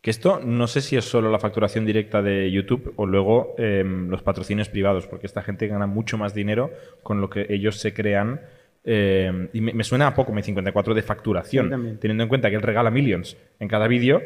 Que 0.00 0.10
esto 0.10 0.40
no 0.40 0.66
sé 0.66 0.80
si 0.80 0.96
es 0.96 1.04
solo 1.04 1.30
la 1.30 1.38
facturación 1.38 1.84
directa 1.84 2.22
de 2.22 2.50
YouTube 2.50 2.92
o 2.96 3.06
luego 3.06 3.54
em, 3.58 4.08
los 4.08 4.22
patrocinios 4.22 4.68
privados, 4.70 5.06
porque 5.06 5.26
esta 5.26 5.42
gente 5.42 5.66
gana 5.68 5.86
mucho 5.86 6.16
más 6.16 6.34
dinero 6.34 6.70
con 7.02 7.20
lo 7.20 7.28
que 7.30 7.46
ellos 7.50 7.78
se 7.80 7.92
crean. 7.92 8.40
em, 8.86 9.48
y 9.54 9.60
me, 9.62 9.72
me 9.72 9.82
suena 9.84 10.06
a 10.08 10.14
poco, 10.14 10.32
mi 10.32 10.42
54 10.42 10.92
de 10.94 11.02
facturación. 11.02 11.70
Sí, 11.92 11.98
teniendo 12.00 12.22
en 12.24 12.28
cuenta 12.28 12.50
que 12.50 12.56
él 12.56 12.62
regala 12.62 12.90
millions 12.90 13.36
en 13.58 13.66
cada 13.68 13.88
vídeo, 13.88 14.20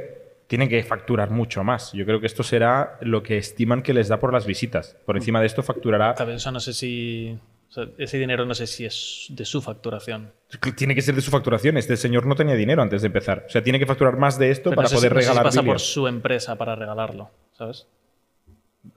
tienen 0.49 0.69
que 0.69 0.83
facturar 0.83 1.31
mucho 1.31 1.63
más. 1.63 1.93
Yo 1.93 2.05
creo 2.05 2.19
que 2.21 2.27
esto 2.27 2.43
será 2.43 2.99
lo 3.01 3.23
que 3.23 3.39
estiman 3.39 3.83
que 3.83 3.95
les 3.95 4.09
da 4.09 4.19
por 4.19 4.33
las 4.33 4.45
visitas. 4.47 4.97
Por 5.07 5.17
encima 5.17 5.41
de 5.41 5.47
esto 5.47 5.63
facturará. 5.63 6.15
No 6.51 6.59
sé 6.61 6.73
si. 6.73 7.39
o 7.69 7.73
sea, 7.73 7.87
ese 7.99 8.19
dinero 8.19 8.45
no 8.47 8.55
sé 8.55 8.67
si 8.67 8.85
es 8.85 9.27
de 9.29 9.45
su 9.45 9.61
facturación. 9.63 10.33
Tiene 10.77 10.95
que 10.95 11.03
ser 11.03 11.15
de 11.15 11.21
su 11.21 11.31
facturación. 11.31 11.77
Este 11.77 11.97
señor 11.97 12.27
no 12.27 12.35
tenía 12.35 12.55
dinero 12.57 12.83
antes 12.83 13.03
de 13.03 13.07
empezar. 13.07 13.45
O 13.47 13.51
sea, 13.51 13.63
tiene 13.63 13.79
que 13.79 13.87
facturar 13.87 14.17
más 14.17 14.39
de 14.39 14.51
esto 14.51 14.71
Pero 14.71 14.77
para 14.77 14.87
no 14.87 14.89
sé 14.89 14.95
si- 14.97 15.01
poder 15.01 15.13
no 15.13 15.19
sé 15.21 15.23
si 15.23 15.29
regalar 15.29 15.45
pasa 15.45 15.63
por 15.63 15.79
su 15.81 16.09
empresa 16.09 16.57
para 16.57 16.75
regalarlo, 16.75 17.31
¿sabes? 17.53 17.87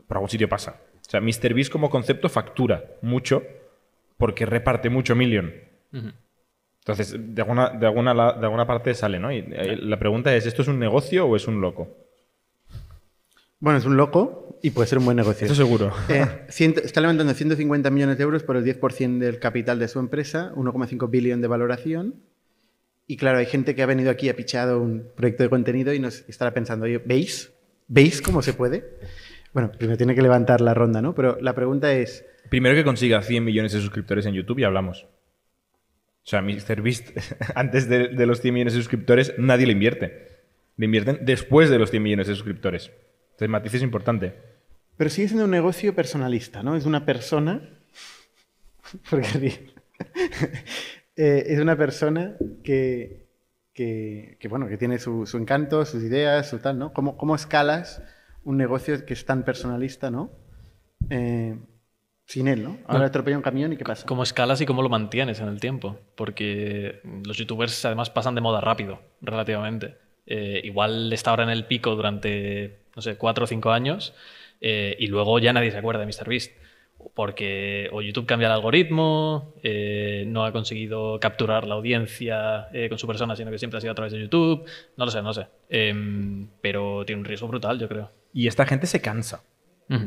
por 0.07 0.17
algún 0.17 0.29
sitio 0.29 0.47
pasa. 0.49 0.77
O 1.05 1.09
sea, 1.09 1.19
MrBeast 1.21 1.71
como 1.71 1.89
concepto 1.89 2.29
factura 2.29 2.83
mucho 3.01 3.43
porque 4.17 4.45
reparte 4.45 4.89
mucho 4.89 5.15
Million. 5.15 5.53
Entonces, 6.81 7.15
de 7.17 7.41
alguna, 7.41 7.69
de 7.69 7.85
alguna, 7.85 8.13
la- 8.13 8.33
de 8.33 8.43
alguna 8.45 8.65
parte 8.65 8.93
sale, 8.93 9.19
¿no? 9.19 9.31
Y 9.31 9.43
la 9.81 9.99
pregunta 9.99 10.35
es, 10.35 10.45
¿esto 10.45 10.61
es 10.63 10.67
un 10.67 10.79
negocio 10.79 11.25
o 11.27 11.35
es 11.35 11.47
un 11.47 11.61
loco? 11.61 11.95
Bueno, 13.59 13.77
es 13.77 13.85
un 13.85 13.95
loco 13.97 14.57
y 14.63 14.71
puede 14.71 14.87
ser 14.87 14.97
un 14.97 15.05
buen 15.05 15.17
negocio. 15.17 15.45
Eso 15.45 15.53
seguro. 15.55 15.91
Eh, 16.09 16.25
ciento- 16.49 16.81
está 16.81 16.99
levantando 17.01 17.33
150 17.33 17.89
millones 17.91 18.17
de 18.17 18.23
euros 18.23 18.43
por 18.43 18.57
el 18.57 18.63
10% 18.63 19.19
del 19.19 19.39
capital 19.39 19.77
de 19.77 19.87
su 19.87 19.99
empresa, 19.99 20.51
1,5 20.55 21.07
billón 21.09 21.41
de 21.41 21.47
valoración. 21.47 22.15
Y 23.07 23.17
claro, 23.17 23.37
hay 23.39 23.45
gente 23.45 23.75
que 23.75 23.83
ha 23.83 23.85
venido 23.85 24.09
aquí, 24.09 24.29
ha 24.29 24.35
pichado 24.35 24.81
un 24.81 25.07
proyecto 25.15 25.43
de 25.43 25.49
contenido 25.49 25.93
y 25.93 25.99
nos 25.99 26.27
estará 26.29 26.51
pensando, 26.53 26.85
oye, 26.85 26.97
¿veis? 27.05 27.51
¿Veis 27.87 28.21
cómo 28.21 28.41
se 28.41 28.53
puede? 28.53 28.97
Bueno, 29.53 29.71
primero 29.77 29.97
tiene 29.97 30.15
que 30.15 30.21
levantar 30.21 30.61
la 30.61 30.73
ronda, 30.73 31.01
¿no? 31.01 31.13
Pero 31.13 31.37
la 31.41 31.53
pregunta 31.53 31.93
es, 31.93 32.25
Primero 32.49 32.73
que 32.75 32.83
consiga 32.83 33.21
100 33.21 33.43
millones 33.43 33.73
de 33.73 33.79
suscriptores 33.81 34.25
en 34.25 34.33
YouTube 34.33 34.59
y 34.59 34.63
hablamos. 34.63 35.05
O 36.23 36.29
sea, 36.29 36.41
MrBeast, 36.41 37.09
antes 37.55 37.89
de, 37.89 38.09
de 38.09 38.25
los 38.25 38.41
100 38.41 38.53
millones 38.53 38.73
de 38.73 38.79
suscriptores, 38.79 39.33
nadie 39.37 39.65
le 39.65 39.73
invierte. 39.73 40.27
Le 40.77 40.85
invierten 40.85 41.19
después 41.21 41.69
de 41.69 41.79
los 41.79 41.91
100 41.91 42.03
millones 42.03 42.27
de 42.27 42.35
suscriptores. 42.35 42.91
Entonces, 43.31 43.49
matiz 43.49 43.73
es 43.73 43.81
importante. 43.81 44.33
pero 44.97 45.09
sigue 45.09 45.27
siendo 45.27 45.45
un 45.45 45.51
negocio 45.51 45.95
personalista, 45.95 46.63
¿no? 46.63 46.75
Es 46.75 46.85
una 46.85 47.05
persona, 47.05 47.69
porque? 49.09 49.71
Eh, 51.17 51.53
es 51.53 51.59
una 51.59 51.77
persona 51.77 52.37
que, 52.63 53.27
que, 53.73 54.37
que, 54.39 54.47
bueno, 54.47 54.69
que 54.69 54.77
tiene 54.77 54.97
su, 54.97 55.25
su 55.25 55.37
encanto, 55.37 55.85
sus 55.85 56.01
ideas, 56.01 56.49
su 56.49 56.59
tal, 56.59 56.79
¿no? 56.79 56.93
¿Cómo, 56.93 57.17
cómo 57.17 57.35
escalas 57.35 58.01
un 58.45 58.57
negocio 58.57 59.05
que 59.05 59.13
es 59.13 59.25
tan 59.25 59.43
personalista, 59.43 60.09
¿no? 60.09 60.31
Eh, 61.09 61.59
sin 62.31 62.47
él, 62.47 62.63
¿no? 62.63 62.77
Ahora 62.87 62.99
No. 63.01 63.05
atropella 63.05 63.35
un 63.35 63.43
camión 63.43 63.73
y 63.73 63.77
¿qué 63.77 63.83
pasa? 63.83 64.05
¿Cómo 64.05 64.23
escalas 64.23 64.61
y 64.61 64.65
cómo 64.65 64.81
lo 64.81 64.87
mantienes 64.89 65.39
en 65.41 65.49
el 65.49 65.59
tiempo? 65.59 65.99
Porque 66.15 67.01
los 67.25 67.37
youtubers 67.37 67.83
además 67.83 68.09
pasan 68.09 68.35
de 68.35 68.41
moda 68.41 68.61
rápido, 68.61 69.01
relativamente. 69.21 69.95
Eh, 70.25 70.61
igual 70.63 71.11
está 71.11 71.31
ahora 71.31 71.43
en 71.43 71.49
el 71.49 71.65
pico 71.65 71.93
durante, 71.95 72.79
no 72.95 73.01
sé, 73.01 73.17
cuatro 73.17 73.43
o 73.43 73.47
cinco 73.47 73.71
años 73.71 74.13
eh, 74.61 74.95
y 74.97 75.07
luego 75.07 75.39
ya 75.39 75.51
nadie 75.51 75.71
se 75.71 75.77
acuerda 75.77 76.05
de 76.05 76.07
MrBeast. 76.07 76.53
Porque 77.15 77.89
o 77.91 78.01
YouTube 78.03 78.27
cambia 78.27 78.45
el 78.47 78.53
algoritmo, 78.53 79.55
eh, 79.63 80.23
no 80.27 80.45
ha 80.45 80.51
conseguido 80.51 81.19
capturar 81.19 81.65
la 81.67 81.73
audiencia 81.75 82.67
eh, 82.73 82.89
con 82.89 82.99
su 82.99 83.07
persona, 83.07 83.35
sino 83.35 83.49
que 83.49 83.57
siempre 83.57 83.79
ha 83.79 83.81
sido 83.81 83.91
a 83.91 83.95
través 83.95 84.13
de 84.13 84.19
YouTube. 84.21 84.65
No 84.97 85.05
lo 85.05 85.11
sé, 85.11 85.17
no 85.17 85.29
lo 85.29 85.33
sé. 85.33 85.47
Em, 85.67 86.47
pero 86.61 87.03
tiene 87.03 87.19
un 87.21 87.25
riesgo 87.25 87.47
brutal, 87.47 87.79
yo 87.79 87.87
creo. 87.89 88.11
Y 88.33 88.47
esta 88.47 88.65
gente 88.67 88.85
se 88.85 89.01
cansa. 89.01 89.43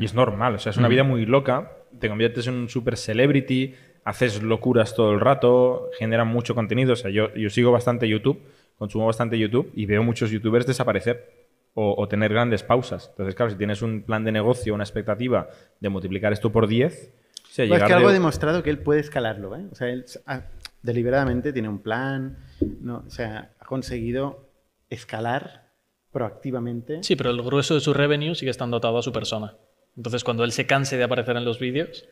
Y 0.01 0.05
es 0.05 0.13
normal, 0.13 0.55
o 0.55 0.59
sea, 0.59 0.71
es 0.71 0.77
una 0.77 0.87
vida 0.87 1.03
muy 1.03 1.25
loca. 1.25 1.71
Te 1.99 2.09
conviertes 2.09 2.47
en 2.47 2.55
un 2.55 2.69
super 2.69 2.97
celebrity, 2.97 3.75
haces 4.03 4.41
locuras 4.41 4.95
todo 4.95 5.11
el 5.13 5.19
rato, 5.19 5.89
generan 5.97 6.27
mucho 6.27 6.55
contenido. 6.55 6.93
O 6.93 6.95
sea, 6.95 7.11
yo, 7.11 7.33
yo 7.35 7.49
sigo 7.49 7.71
bastante 7.71 8.07
YouTube, 8.07 8.41
consumo 8.77 9.05
bastante 9.05 9.37
YouTube 9.37 9.71
y 9.75 9.85
veo 9.85 10.03
muchos 10.03 10.31
youtubers 10.31 10.65
desaparecer 10.65 11.45
o, 11.75 11.93
o 11.97 12.07
tener 12.07 12.31
grandes 12.33 12.63
pausas. 12.63 13.09
Entonces, 13.11 13.35
claro, 13.35 13.51
si 13.51 13.57
tienes 13.57 13.81
un 13.81 14.01
plan 14.03 14.23
de 14.23 14.31
negocio, 14.31 14.73
una 14.73 14.83
expectativa 14.83 15.49
de 15.79 15.89
multiplicar 15.89 16.33
esto 16.33 16.51
por 16.51 16.67
10, 16.67 17.11
o 17.43 17.47
sea, 17.55 17.65
es 17.65 17.83
que 17.83 17.93
algo 17.93 18.07
de- 18.07 18.11
ha 18.11 18.19
demostrado 18.19 18.63
que 18.63 18.69
él 18.69 18.79
puede 18.79 18.99
escalarlo, 19.01 19.55
¿eh? 19.55 19.65
O 19.71 19.75
sea, 19.75 19.87
él 19.89 20.05
ah, 20.25 20.41
deliberadamente 20.81 21.53
tiene 21.53 21.69
un 21.69 21.79
plan, 21.79 22.37
¿no? 22.81 23.03
O 23.05 23.09
sea, 23.09 23.51
ha 23.59 23.65
conseguido 23.65 24.49
escalar 24.89 25.65
proactivamente. 26.11 27.03
Sí, 27.03 27.15
pero 27.15 27.29
el 27.29 27.41
grueso 27.41 27.73
de 27.73 27.81
su 27.81 27.93
revenue 27.93 28.35
sigue 28.35 28.51
estando 28.51 28.77
atado 28.77 28.97
a 28.97 29.01
su 29.03 29.11
persona. 29.11 29.55
Entonces, 29.97 30.23
cuando 30.23 30.43
él 30.43 30.51
se 30.51 30.65
canse 30.67 30.97
de 30.97 31.03
aparecer 31.03 31.37
en 31.37 31.45
los 31.45 31.59
vídeos, 31.59 32.05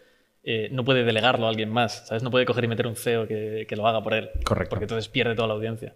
eh, 0.43 0.69
no 0.71 0.83
puede 0.85 1.03
delegarlo 1.03 1.45
a 1.45 1.49
alguien 1.49 1.69
más, 1.69 2.07
¿sabes? 2.07 2.23
No 2.23 2.31
puede 2.31 2.45
coger 2.45 2.63
y 2.63 2.67
meter 2.67 2.87
un 2.87 2.95
CEO 2.95 3.27
que, 3.27 3.65
que 3.67 3.75
lo 3.75 3.87
haga 3.87 4.01
por 4.03 4.13
él. 4.13 4.29
Correcto. 4.43 4.69
Porque 4.71 4.85
entonces 4.85 5.07
pierde 5.09 5.35
toda 5.35 5.47
la 5.47 5.53
audiencia. 5.53 5.93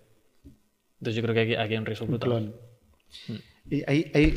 Entonces 0.99 1.15
yo 1.15 1.21
creo 1.21 1.33
que 1.35 1.41
aquí, 1.41 1.55
aquí 1.55 1.73
hay 1.73 1.77
un 1.79 1.85
riesgo 1.85 2.05
brutal. 2.07 2.29
clon. 2.29 2.55
Y 3.69 3.83
ahí, 3.89 4.11
ahí- 4.13 4.33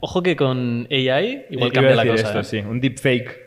Ojo 0.00 0.22
que 0.22 0.34
con 0.36 0.86
AI 0.90 1.46
igual 1.50 1.50
Iba 1.50 1.66
a 1.66 1.70
cambia 1.70 1.94
la 1.94 2.04
decir 2.04 2.24
cosa. 2.24 2.40
esto, 2.40 2.56
¿eh? 2.56 2.60
sí, 2.62 2.66
un 2.68 2.80
deepfake 2.80 3.40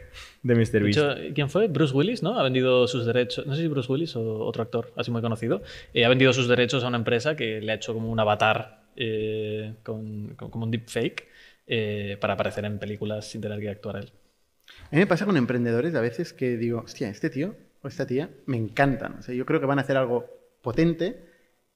de 0.43 0.53
De 0.53 0.59
MrBeast. 0.79 0.85
hecho, 0.97 1.15
¿quién 1.33 1.49
fue? 1.49 1.67
Bruce 1.67 1.93
Willis, 1.93 2.23
¿no? 2.23 2.39
Ha 2.39 2.43
vendido 2.43 2.87
sus 2.87 3.05
derechos. 3.05 3.45
No 3.45 3.55
sé 3.55 3.63
si 3.63 3.67
Bruce 3.67 3.91
Willis 3.91 4.15
o 4.15 4.39
otro 4.45 4.63
actor, 4.63 4.93
así 4.95 5.11
muy 5.11 5.21
conocido. 5.21 5.61
eh, 5.93 6.05
ha 6.05 6.09
vendido 6.09 6.31
sus 6.33 6.47
derechos 6.47 6.83
a 6.83 6.87
una 6.87 6.97
empresa 6.97 7.35
que 7.35 7.59
le 7.61 7.71
ha 7.71 7.75
hecho 7.75 7.93
como 7.93 8.09
un 8.11 8.19
avatar 8.19 8.83
eh, 8.95 9.73
con, 9.83 10.35
con- 10.35 10.49
como 10.49 10.65
un 10.65 10.71
deepfake 10.71 11.27
eh, 11.67 12.17
para 12.21 12.33
aparecer 12.33 12.65
en 12.65 12.77
películas 12.79 13.29
sin 13.29 13.41
tener 13.41 13.59
que 13.59 13.69
actuar 13.69 13.97
él. 13.97 14.11
a 14.91 14.95
mí 14.95 14.99
me 14.99 15.07
pasa 15.07 15.25
con 15.25 15.37
emprendedores 15.37 15.95
a 15.95 16.01
veces 16.01 16.33
que 16.33 16.57
digo, 16.57 16.81
hostia, 16.81 17.09
este 17.09 17.29
tío 17.29 17.55
o 17.81 17.87
esta 17.87 18.05
tía 18.05 18.29
me 18.45 18.57
encantan. 18.57 19.21
Yo 19.21 19.45
creo 19.45 19.59
que 19.59 19.65
van 19.65 19.79
a 19.79 19.81
hacer 19.81 19.97
algo 19.97 20.25
potente, 20.61 21.23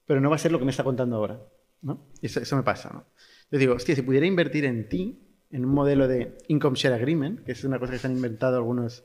pero 0.06 0.20
no 0.20 0.30
va 0.30 0.36
a 0.36 0.38
ser 0.38 0.52
lo 0.52 0.58
que 0.58 0.64
me 0.64 0.70
está 0.70 0.84
contando 0.84 1.16
ahora. 1.16 1.40
¿no? 1.82 2.06
Eso, 2.22 2.56
me 2.56 2.62
pasa. 2.62 2.90
¿no? 2.92 3.04
Yo 3.50 3.58
digo, 3.58 3.74
hostia, 3.74 3.94
si 3.94 4.02
pudiera 4.02 4.26
invertir 4.26 4.64
en 4.64 4.88
ti, 4.88 5.26
en 5.50 5.64
un 5.64 5.72
modelo 5.72 6.06
de 6.06 6.36
Income 6.48 6.76
Share 6.76 6.94
Agreement, 6.94 7.44
que 7.44 7.52
es 7.52 7.64
una 7.64 7.78
cosa 7.78 7.92
que 7.92 7.98
se 7.98 8.06
han 8.06 8.14
inventado 8.14 8.56
algunos, 8.56 9.04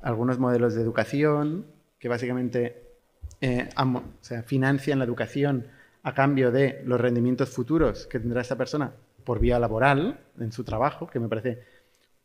algunos 0.00 0.38
modelos 0.38 0.74
de 0.74 0.82
educación, 0.82 1.66
que 1.98 2.08
básicamente 2.08 2.82
eh, 3.40 3.68
o 3.76 4.02
financian 4.44 4.98
la 4.98 5.04
educación 5.04 5.68
a 6.02 6.14
cambio 6.14 6.50
de 6.50 6.82
los 6.84 7.00
rendimientos 7.00 7.50
futuros 7.50 8.06
que 8.06 8.18
tendrá 8.18 8.40
esta 8.40 8.56
persona 8.56 8.92
por 9.24 9.40
vía 9.40 9.58
laboral 9.58 10.20
en 10.38 10.52
su 10.52 10.64
trabajo, 10.64 11.06
que 11.08 11.18
me 11.20 11.28
parece 11.28 11.60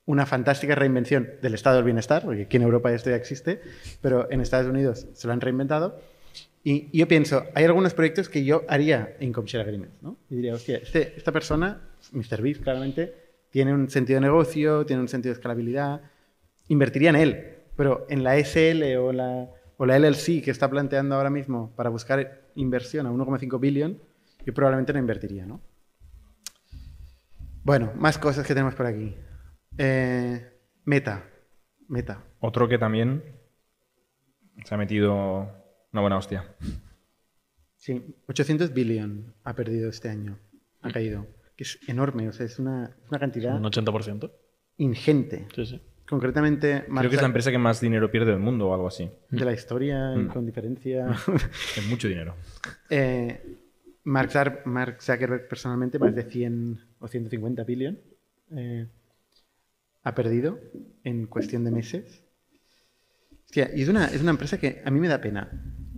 una 0.05 0.25
fantástica 0.25 0.75
reinvención 0.75 1.29
del 1.41 1.53
estado 1.53 1.75
del 1.77 1.85
bienestar, 1.85 2.23
porque 2.23 2.43
aquí 2.43 2.57
en 2.57 2.63
Europa 2.63 2.91
esto 2.93 3.09
ya 3.11 3.15
existe, 3.15 3.61
pero 4.01 4.29
en 4.31 4.41
Estados 4.41 4.67
Unidos 4.67 5.07
se 5.13 5.27
lo 5.27 5.33
han 5.33 5.41
reinventado. 5.41 5.99
Y 6.63 6.95
yo 6.97 7.07
pienso, 7.07 7.43
hay 7.53 7.65
algunos 7.65 7.93
proyectos 7.93 8.27
que 8.27 8.43
yo 8.43 8.63
haría 8.67 9.15
Income 9.19 9.47
Share 9.47 9.61
Agreements, 9.63 10.01
¿no? 10.01 10.17
Y 10.29 10.35
diría, 10.37 10.55
hostia, 10.55 10.77
este- 10.77 11.13
esta 11.15 11.31
persona, 11.31 11.81
MrBeast 12.11 12.61
claramente, 12.63 13.13
tiene 13.51 13.73
un 13.73 13.89
sentido 13.89 14.17
de 14.17 14.21
negocio, 14.27 14.85
tiene 14.85 15.01
un 15.01 15.07
sentido 15.07 15.33
de 15.33 15.37
escalabilidad, 15.39 16.01
invertiría 16.67 17.11
en 17.11 17.15
él, 17.15 17.45
pero 17.75 18.05
en 18.09 18.23
la 18.23 18.35
SL 18.37 18.97
o 18.97 19.13
la, 19.13 19.49
o 19.77 19.85
la 19.85 19.95
LLC 19.97 20.41
que 20.43 20.51
está 20.51 20.69
planteando 20.69 21.15
ahora 21.15 21.29
mismo 21.29 21.71
para 21.75 21.89
buscar 21.89 22.41
inversión 22.55 23.05
a 23.05 23.11
1,5 23.11 23.59
billón, 23.59 23.99
yo 24.45 24.53
probablemente 24.53 24.91
no 24.93 24.99
invertiría, 24.99 25.45
¿no? 25.45 25.61
Bueno, 27.69 27.93
más 27.97 28.17
cosas 28.17 28.47
que 28.47 28.53
tenemos 28.55 28.73
por 28.73 28.87
aquí. 28.87 29.13
Eh, 29.77 30.43
meta. 30.85 31.23
Meta. 31.87 32.23
Otro 32.39 32.67
que 32.67 32.79
también 32.79 33.23
se 34.65 34.73
ha 34.73 34.77
metido 34.79 35.41
una 35.93 36.01
buena 36.01 36.17
hostia. 36.17 36.55
Sí, 37.75 38.15
800 38.27 38.73
billion 38.73 39.35
ha 39.43 39.53
perdido 39.53 39.87
este 39.91 40.09
año. 40.09 40.39
Ha 40.81 40.89
caído. 40.89 41.27
Que 41.55 41.63
es 41.63 41.79
enorme, 41.87 42.27
o 42.27 42.33
sea, 42.33 42.47
es 42.47 42.57
una, 42.57 42.97
una 43.07 43.19
cantidad 43.19 43.55
Un 43.55 43.63
80%. 43.65 44.31
ingente. 44.77 45.47
Sí, 45.53 45.67
sí. 45.67 45.81
concretamente 46.09 46.85
Creo 46.89 47.09
que 47.11 47.17
es 47.17 47.21
la 47.21 47.27
empresa 47.27 47.51
que 47.51 47.59
más 47.59 47.79
dinero 47.79 48.09
pierde 48.09 48.31
del 48.31 48.39
mundo 48.39 48.69
o 48.69 48.73
algo 48.73 48.87
así. 48.87 49.11
de 49.29 49.45
la 49.45 49.53
historia, 49.53 50.15
Mm. 50.15 50.29
con 50.29 50.43
diferencia. 50.43 51.05
Es 51.77 51.85
mucho 51.87 52.07
dinero. 52.07 52.33
Eh, 52.89 53.59
Mark, 54.05 54.31
Mark 54.65 55.03
Zuckerberg 55.03 55.47
personalmente 55.47 55.99
más 55.99 56.15
de 56.15 56.23
100 56.23 56.88
o 56.99 57.07
150 57.07 57.63
billion 57.63 57.99
eh, 58.51 58.87
ha 60.03 60.15
perdido 60.15 60.59
en 61.03 61.27
cuestión 61.27 61.63
de 61.63 61.71
meses. 61.71 62.23
Hostia, 63.45 63.71
y 63.75 63.81
es 63.81 63.89
una, 63.89 64.05
es 64.07 64.21
una 64.21 64.31
empresa 64.31 64.59
que 64.59 64.81
a 64.85 64.91
mí 64.91 64.99
me 64.99 65.07
da 65.07 65.19
pena, 65.21 65.49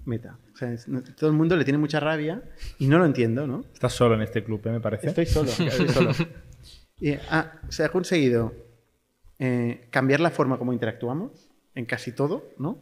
Meta. 0.06 0.40
O 0.54 0.58
sea, 0.58 0.72
es- 0.74 0.88
no- 0.88 1.04
todo 1.04 1.30
el 1.30 1.36
mundo 1.36 1.56
le 1.56 1.64
tiene 1.64 1.78
mucha 1.78 2.00
rabia 2.00 2.42
y 2.80 2.88
no 2.88 2.98
lo 2.98 3.06
entiendo, 3.06 3.46
¿no? 3.46 3.64
Estás 3.74 3.94
solo 3.94 4.16
en 4.16 4.22
este 4.22 4.44
club, 4.44 4.62
¿eh? 4.66 4.72
me 4.72 4.80
parece. 4.82 5.08
Estoy 5.10 5.26
solo, 5.26 5.50
estoy 5.60 5.88
solo. 5.90 6.12
Y, 7.00 7.14
ah, 7.30 7.60
se 7.70 7.84
ha 7.84 7.90
conseguido 7.90 8.54
eh, 9.40 9.88
cambiar 9.92 10.20
la 10.20 10.30
forma 10.32 10.58
como 10.58 10.72
interactuamos 10.74 11.50
en 11.76 11.86
casi 11.86 12.12
todo, 12.12 12.50
¿no? 12.58 12.80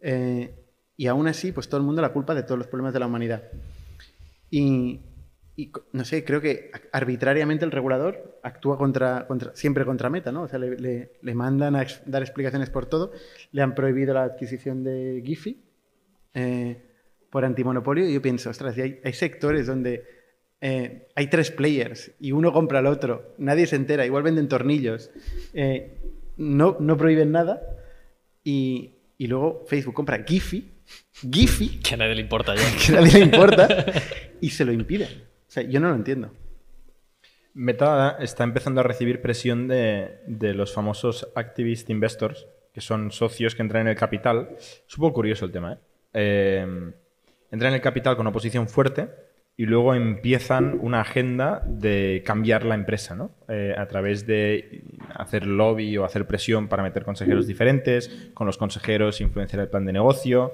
Eh, 0.00 0.54
y 0.96 1.06
aún 1.06 1.28
así, 1.28 1.52
pues 1.52 1.68
todo 1.68 1.78
el 1.80 1.86
mundo 1.86 2.02
la 2.02 2.12
culpa 2.12 2.34
de 2.34 2.42
todos 2.42 2.58
los 2.58 2.66
problemas 2.66 2.92
de 2.92 3.00
la 3.00 3.06
humanidad. 3.06 3.42
Y, 4.50 5.00
y 5.60 5.72
no 5.92 6.04
sé, 6.04 6.24
creo 6.24 6.40
que 6.40 6.70
arbitrariamente 6.92 7.64
el 7.64 7.72
regulador 7.72 8.38
actúa 8.44 8.78
contra, 8.78 9.26
contra, 9.26 9.56
siempre 9.56 9.84
contra 9.84 10.08
Meta, 10.08 10.30
¿no? 10.30 10.42
O 10.42 10.48
sea, 10.48 10.60
le, 10.60 10.76
le- 10.78 11.10
le 11.20 11.34
mandan 11.34 11.74
a 11.74 11.82
ex- 11.82 12.00
dar 12.06 12.22
explicaciones 12.22 12.70
por 12.70 12.86
todo, 12.86 13.10
le 13.50 13.60
han 13.62 13.74
prohibido 13.74 14.14
la 14.14 14.22
adquisición 14.22 14.84
de 14.84 15.20
Giphy 15.26 15.60
eh, 16.34 16.80
por 17.28 17.44
antimonopolio 17.44 18.08
y 18.08 18.14
yo 18.14 18.22
pienso, 18.22 18.50
ostras, 18.50 18.78
hay, 18.78 19.00
hay 19.02 19.12
sectores 19.12 19.66
donde 19.66 20.04
eh, 20.60 21.08
hay 21.16 21.26
tres 21.26 21.50
players 21.50 22.12
y 22.20 22.30
uno 22.30 22.52
compra 22.52 22.78
al 22.78 22.86
otro, 22.86 23.34
nadie 23.38 23.66
se 23.66 23.74
entera, 23.74 24.06
igual 24.06 24.22
venden 24.22 24.46
tornillos, 24.46 25.10
eh, 25.54 25.98
no, 26.36 26.76
no 26.78 26.96
prohíben 26.96 27.32
nada 27.32 27.60
y, 28.44 28.92
y 29.18 29.26
luego 29.26 29.64
Facebook 29.66 29.94
compra 29.94 30.22
Giphy, 30.24 30.70
Giphy, 31.32 31.80
Que 31.80 31.94
a 31.94 31.96
nadie 31.96 32.14
le 32.14 32.20
importa 32.22 32.54
ya. 32.54 32.62
que 32.86 32.92
a 32.96 33.00
nadie 33.00 33.12
le 33.18 33.24
importa, 33.24 33.66
y 34.40 34.50
se 34.50 34.64
lo 34.64 34.72
impiden. 34.72 35.26
Yo 35.62 35.80
no 35.80 35.88
lo 35.90 35.94
entiendo. 35.94 36.30
Meta 37.54 38.18
está 38.20 38.44
empezando 38.44 38.80
a 38.80 38.84
recibir 38.84 39.20
presión 39.20 39.68
de, 39.68 40.20
de 40.26 40.54
los 40.54 40.72
famosos 40.72 41.28
activist 41.34 41.90
investors, 41.90 42.46
que 42.72 42.80
son 42.80 43.10
socios 43.10 43.54
que 43.54 43.62
entran 43.62 43.82
en 43.82 43.88
el 43.88 43.96
capital. 43.96 44.50
Es 44.58 44.96
un 44.96 45.02
poco 45.02 45.14
curioso 45.14 45.44
el 45.44 45.52
tema, 45.52 45.72
¿eh? 45.72 45.78
Eh, 46.14 46.92
entran 47.50 47.72
en 47.72 47.74
el 47.74 47.80
capital 47.80 48.16
con 48.16 48.26
oposición 48.26 48.68
fuerte 48.68 49.08
y 49.56 49.66
luego 49.66 49.94
empiezan 49.94 50.78
una 50.80 51.00
agenda 51.00 51.62
de 51.66 52.22
cambiar 52.24 52.64
la 52.64 52.76
empresa, 52.76 53.16
¿no? 53.16 53.32
Eh, 53.48 53.74
a 53.76 53.86
través 53.88 54.26
de 54.26 54.84
hacer 55.14 55.46
lobby 55.46 55.98
o 55.98 56.04
hacer 56.04 56.26
presión 56.26 56.68
para 56.68 56.84
meter 56.84 57.04
consejeros 57.04 57.46
diferentes, 57.46 58.30
con 58.34 58.46
los 58.46 58.56
consejeros 58.56 59.20
influenciar 59.20 59.62
el 59.62 59.68
plan 59.68 59.84
de 59.84 59.92
negocio. 59.92 60.52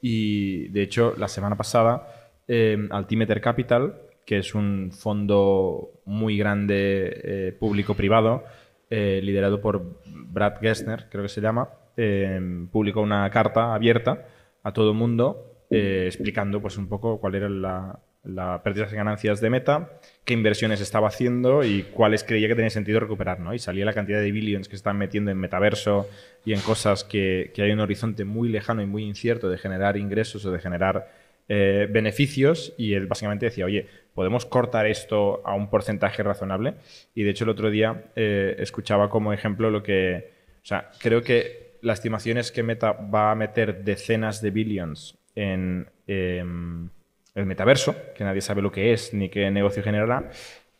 Y 0.00 0.68
de 0.68 0.82
hecho, 0.82 1.14
la 1.18 1.28
semana 1.28 1.56
pasada, 1.56 2.08
eh, 2.48 2.78
Altimeter 2.90 3.42
Capital, 3.42 4.00
que 4.26 4.38
es 4.38 4.54
un 4.54 4.90
fondo 4.92 5.92
muy 6.04 6.36
grande 6.36 7.20
eh, 7.24 7.56
público-privado, 7.58 8.44
eh, 8.90 9.20
liderado 9.22 9.62
por 9.62 10.00
Brad 10.04 10.60
Gessner, 10.60 11.06
creo 11.08 11.22
que 11.22 11.28
se 11.30 11.40
llama, 11.40 11.70
eh, 11.96 12.38
publicó 12.70 13.00
una 13.00 13.30
carta 13.30 13.74
abierta 13.74 14.26
a 14.62 14.72
todo 14.72 14.90
el 14.90 14.96
mundo 14.96 15.64
eh, 15.70 16.04
explicando 16.06 16.60
pues, 16.60 16.76
un 16.76 16.88
poco 16.88 17.18
cuál 17.18 17.34
era 17.36 17.48
la, 17.48 17.98
la 18.24 18.62
pérdidas 18.62 18.92
y 18.92 18.96
ganancias 18.96 19.40
de 19.40 19.50
Meta, 19.50 19.98
qué 20.24 20.34
inversiones 20.34 20.80
estaba 20.80 21.08
haciendo 21.08 21.64
y 21.64 21.82
cuáles 21.84 22.22
creía 22.22 22.48
que 22.48 22.54
tenía 22.54 22.70
sentido 22.70 23.00
recuperar. 23.00 23.40
¿no? 23.40 23.54
Y 23.54 23.58
salía 23.58 23.84
la 23.84 23.92
cantidad 23.92 24.20
de 24.20 24.30
billions 24.30 24.68
que 24.68 24.76
están 24.76 24.98
metiendo 24.98 25.30
en 25.30 25.38
metaverso 25.38 26.08
y 26.44 26.52
en 26.52 26.60
cosas 26.60 27.02
que, 27.02 27.50
que 27.54 27.62
hay 27.62 27.72
un 27.72 27.80
horizonte 27.80 28.24
muy 28.24 28.48
lejano 28.48 28.82
y 28.82 28.86
muy 28.86 29.04
incierto 29.04 29.48
de 29.48 29.58
generar 29.58 29.96
ingresos 29.96 30.44
o 30.44 30.52
de 30.52 30.58
generar 30.58 31.08
eh, 31.48 31.86
beneficios 31.90 32.74
y 32.76 32.94
él 32.94 33.06
básicamente 33.06 33.46
decía, 33.46 33.66
oye, 33.66 33.86
podemos 34.14 34.46
cortar 34.46 34.86
esto 34.86 35.42
a 35.44 35.54
un 35.54 35.70
porcentaje 35.70 36.22
razonable. 36.22 36.74
Y 37.14 37.22
de 37.22 37.30
hecho 37.30 37.44
el 37.44 37.50
otro 37.50 37.70
día 37.70 38.04
eh, 38.16 38.56
escuchaba 38.58 39.08
como 39.08 39.32
ejemplo 39.32 39.70
lo 39.70 39.82
que, 39.82 40.32
o 40.62 40.66
sea, 40.66 40.90
creo 41.00 41.22
que 41.22 41.78
la 41.82 41.92
estimación 41.92 42.38
es 42.38 42.50
que 42.50 42.62
Meta 42.62 42.92
va 42.92 43.30
a 43.30 43.34
meter 43.34 43.84
decenas 43.84 44.42
de 44.42 44.50
billions 44.50 45.18
en 45.36 45.86
em, 46.06 46.88
el 47.34 47.46
metaverso, 47.46 47.94
que 48.16 48.24
nadie 48.24 48.40
sabe 48.40 48.62
lo 48.62 48.72
que 48.72 48.92
es 48.92 49.12
ni 49.14 49.28
qué 49.28 49.50
negocio 49.50 49.82
generará, 49.82 50.30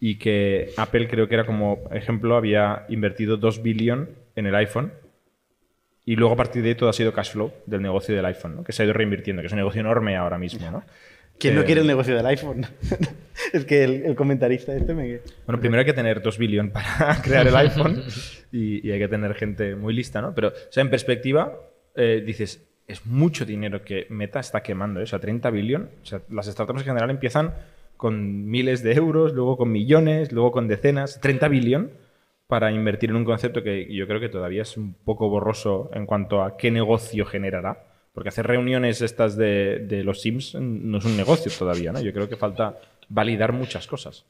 y 0.00 0.18
que 0.18 0.70
Apple 0.76 1.06
creo 1.06 1.28
que 1.28 1.34
era 1.34 1.46
como 1.46 1.84
ejemplo, 1.92 2.36
había 2.36 2.86
invertido 2.88 3.36
2 3.36 3.62
billion 3.62 4.08
en 4.34 4.46
el 4.46 4.54
iPhone 4.54 4.92
y 6.06 6.14
luego 6.16 6.34
a 6.34 6.36
partir 6.36 6.62
de 6.62 6.70
ahí 6.70 6.74
todo 6.76 6.88
ha 6.88 6.92
sido 6.92 7.12
cash 7.12 7.32
flow 7.32 7.52
del 7.66 7.82
negocio 7.82 8.14
del 8.14 8.24
iPhone, 8.24 8.56
¿no? 8.56 8.64
que 8.64 8.72
se 8.72 8.82
ha 8.82 8.84
ido 8.84 8.94
reinvirtiendo, 8.94 9.42
que 9.42 9.46
es 9.46 9.52
un 9.52 9.58
negocio 9.58 9.80
enorme 9.80 10.16
ahora 10.16 10.38
mismo. 10.38 10.70
¿no? 10.70 10.84
¿Quién 11.36 11.56
no 11.56 11.62
Eh, 11.62 11.64
quiere 11.64 11.80
el 11.80 11.86
negocio 11.86 12.14
del 12.16 12.24
iPhone? 12.26 12.64
es 13.52 13.64
que 13.64 13.82
el, 13.82 14.04
el 14.04 14.14
comentarista 14.14 14.74
este 14.74 14.94
me... 14.94 15.20
Bueno, 15.46 15.60
primero 15.60 15.80
hay 15.80 15.84
que 15.84 15.92
tener 15.92 16.22
2 16.22 16.38
billion 16.38 16.70
para 16.70 17.20
crear 17.24 17.46
el 17.46 17.56
iPhone 17.56 18.04
y, 18.52 18.86
y 18.86 18.92
hay 18.92 19.00
que 19.00 19.08
tener 19.08 19.34
gente 19.34 19.74
muy 19.74 19.92
lista, 19.92 20.22
¿no? 20.22 20.32
Pero, 20.32 20.48
o 20.48 20.52
sea, 20.70 20.82
en 20.82 20.90
perspectiva, 20.90 21.58
eh, 21.96 22.22
dices, 22.24 22.64
es 22.86 23.04
mucho 23.04 23.44
dinero 23.44 23.82
que 23.82 24.06
Meta 24.08 24.38
está 24.38 24.62
quemando, 24.62 25.00
¿eh? 25.00 25.02
o 25.02 25.06
sea, 25.06 25.18
30 25.18 25.50
billion. 25.50 25.90
O 26.02 26.06
sea, 26.06 26.20
las 26.30 26.46
startups 26.46 26.82
en 26.82 26.86
general 26.86 27.10
empiezan 27.10 27.52
con 27.96 28.46
miles 28.48 28.84
de 28.84 28.92
euros, 28.92 29.32
luego 29.32 29.56
con 29.56 29.72
millones, 29.72 30.30
luego 30.30 30.52
con 30.52 30.68
decenas, 30.68 31.20
30 31.20 31.48
billion 31.48 31.90
para 32.46 32.70
invertir 32.70 33.10
en 33.10 33.16
un 33.16 33.24
concepto 33.24 33.62
que 33.62 33.92
yo 33.92 34.06
creo 34.06 34.20
que 34.20 34.28
todavía 34.28 34.62
es 34.62 34.76
un 34.76 34.94
poco 34.94 35.28
borroso 35.28 35.90
en 35.94 36.06
cuanto 36.06 36.42
a 36.42 36.56
qué 36.56 36.70
negocio 36.70 37.24
generará. 37.26 37.82
Porque 38.12 38.28
hacer 38.30 38.46
reuniones 38.46 39.02
estas 39.02 39.36
de, 39.36 39.80
de 39.80 40.02
los 40.04 40.22
Sims 40.22 40.54
no 40.54 40.98
es 40.98 41.04
un 41.04 41.16
negocio 41.16 41.52
todavía, 41.58 41.92
¿no? 41.92 42.00
Yo 42.00 42.12
creo 42.12 42.28
que 42.28 42.36
falta 42.36 42.76
validar 43.08 43.52
muchas 43.52 43.86
cosas. 43.86 44.24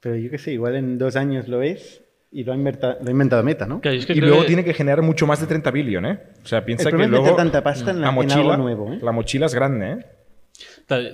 Pero 0.00 0.16
yo 0.16 0.30
qué 0.30 0.38
sé, 0.38 0.52
igual 0.52 0.76
en 0.76 0.98
dos 0.98 1.16
años 1.16 1.48
lo 1.48 1.62
es 1.62 2.02
y 2.30 2.44
lo 2.44 2.52
ha, 2.52 2.56
inverta- 2.56 2.98
lo 3.00 3.08
ha 3.08 3.10
inventado 3.10 3.42
Meta, 3.42 3.66
¿no? 3.66 3.80
Claro, 3.80 3.94
yo 3.94 4.00
es 4.00 4.06
que 4.06 4.12
y 4.12 4.20
luego 4.20 4.42
que- 4.42 4.46
tiene 4.46 4.64
que 4.64 4.72
generar 4.74 5.02
mucho 5.02 5.26
más 5.26 5.40
de 5.40 5.46
30 5.46 5.70
billion, 5.70 6.06
¿eh? 6.06 6.18
O 6.44 6.46
sea, 6.46 6.64
piensa 6.64 6.88
El 6.90 6.96
que 6.96 7.02
es 7.02 7.10
luego 7.10 7.34
tanta 7.34 7.62
pasta 7.62 7.90
en 7.90 8.00
la- 8.02 8.08
en 8.10 8.14
mochila, 8.14 8.40
algo 8.54 8.56
nuevo, 8.56 8.92
¿eh? 8.92 8.98
la 9.02 9.12
mochila 9.12 9.46
es 9.46 9.54
grande, 9.54 9.92
¿eh? 9.92 10.06
Claro, 10.86 11.08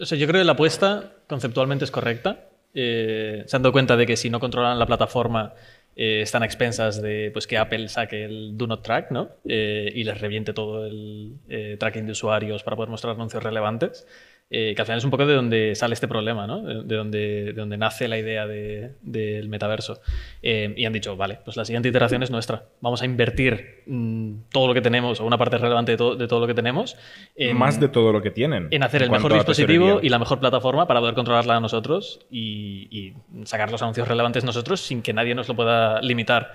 o 0.00 0.04
sea, 0.06 0.16
yo 0.16 0.26
creo 0.26 0.40
que 0.40 0.44
la 0.44 0.52
apuesta 0.52 1.12
conceptualmente 1.28 1.84
es 1.84 1.90
correcta. 1.90 2.46
Eh, 2.78 3.42
se 3.46 3.56
han 3.56 3.62
dado 3.62 3.72
cuenta 3.72 3.96
de 3.96 4.04
que 4.04 4.16
si 4.16 4.28
no 4.28 4.38
controlan 4.38 4.78
la 4.78 4.84
plataforma 4.84 5.54
eh, 5.96 6.20
están 6.20 6.42
a 6.42 6.46
expensas 6.46 7.00
de 7.00 7.30
pues, 7.32 7.46
que 7.46 7.56
Apple 7.56 7.88
saque 7.88 8.26
el 8.26 8.58
Do 8.58 8.66
Not 8.66 8.82
Track 8.82 9.10
¿no? 9.12 9.30
Eh, 9.46 9.90
y 9.94 10.04
les 10.04 10.20
reviente 10.20 10.52
todo 10.52 10.86
el 10.86 11.38
eh, 11.48 11.78
tracking 11.80 12.04
de 12.04 12.12
usuarios 12.12 12.62
para 12.62 12.76
poder 12.76 12.90
mostrar 12.90 13.14
anuncios 13.14 13.42
relevantes. 13.42 14.06
Eh, 14.48 14.74
que 14.76 14.82
al 14.82 14.86
final 14.86 14.98
es 14.98 15.04
un 15.04 15.10
poco 15.10 15.26
de 15.26 15.34
donde 15.34 15.74
sale 15.74 15.94
este 15.94 16.06
problema, 16.06 16.46
¿no? 16.46 16.62
de, 16.62 16.84
de 16.84 16.94
donde, 16.94 17.18
de 17.46 17.52
donde 17.52 17.76
nace 17.76 18.06
la 18.06 18.16
idea 18.16 18.46
de- 18.46 18.92
del 19.02 19.48
metaverso. 19.48 20.00
Eh, 20.40 20.72
y 20.76 20.84
han 20.84 20.92
dicho, 20.92 21.16
vale, 21.16 21.40
pues 21.44 21.56
la 21.56 21.64
siguiente 21.64 21.88
iteración 21.88 22.22
es 22.22 22.30
nuestra. 22.30 22.62
Vamos 22.80 23.02
a 23.02 23.06
invertir 23.06 23.82
mm, 23.86 24.34
todo 24.52 24.68
lo 24.68 24.74
que 24.74 24.80
tenemos, 24.80 25.20
o 25.20 25.24
una 25.26 25.36
parte 25.36 25.58
relevante 25.58 25.90
de, 25.92 25.98
to- 25.98 26.14
de 26.14 26.28
todo 26.28 26.38
lo 26.38 26.46
que 26.46 26.54
tenemos, 26.54 26.96
en, 27.34 27.56
más 27.56 27.80
de 27.80 27.88
todo 27.88 28.12
lo 28.12 28.22
que 28.22 28.30
tienen. 28.30 28.68
en 28.70 28.84
hacer 28.84 29.02
el 29.02 29.10
mejor 29.10 29.32
dispositivo 29.34 29.98
y 30.00 30.10
la 30.10 30.20
mejor 30.20 30.38
plataforma 30.38 30.86
para 30.86 31.00
poder 31.00 31.16
controlarla 31.16 31.56
a 31.56 31.60
nosotros 31.60 32.20
y, 32.30 32.86
y 32.90 33.14
sacar 33.46 33.72
los 33.72 33.82
anuncios 33.82 34.06
relevantes 34.06 34.44
nosotros 34.44 34.80
sin 34.80 35.02
que 35.02 35.12
nadie 35.12 35.34
nos 35.34 35.48
lo 35.48 35.56
pueda 35.56 36.00
limitar. 36.02 36.52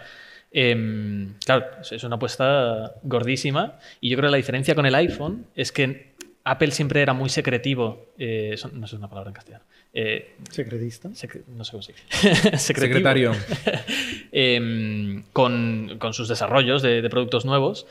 Em, 0.53 1.35
claro, 1.45 1.65
es 1.89 2.03
una 2.03 2.17
apuesta 2.17 2.95
gordísima 3.03 3.77
y 4.01 4.09
yo 4.09 4.17
creo 4.17 4.27
que 4.27 4.31
la 4.31 4.37
diferencia 4.37 4.75
con 4.75 4.85
el 4.85 4.93
iPhone 4.95 5.45
es 5.55 5.71
que 5.71 6.10
Apple 6.43 6.71
siempre 6.71 7.01
era 7.01 7.13
muy 7.13 7.29
secretivo. 7.29 8.07
eh, 8.17 8.51
eso 8.53 8.69
no 8.73 8.87
sé 8.87 8.95
una 8.95 9.07
palabra 9.09 9.29
en 9.29 9.33
castellano. 9.35 9.63
Eh, 9.93 10.35
Secretista. 10.49 11.09
secre- 11.09 11.43
no 11.47 11.63
sé 11.65 11.71
cómo 11.71 11.83
se 11.83 11.93
dice. 11.93 12.57
Secretario. 12.57 13.33
Em, 14.31 15.23
con, 15.33 15.97
con 15.99 16.13
sus 16.13 16.27
desarrollos 16.27 16.81
de, 16.81 17.01
de 17.01 17.09
productos 17.09 17.45
nuevos. 17.45 17.85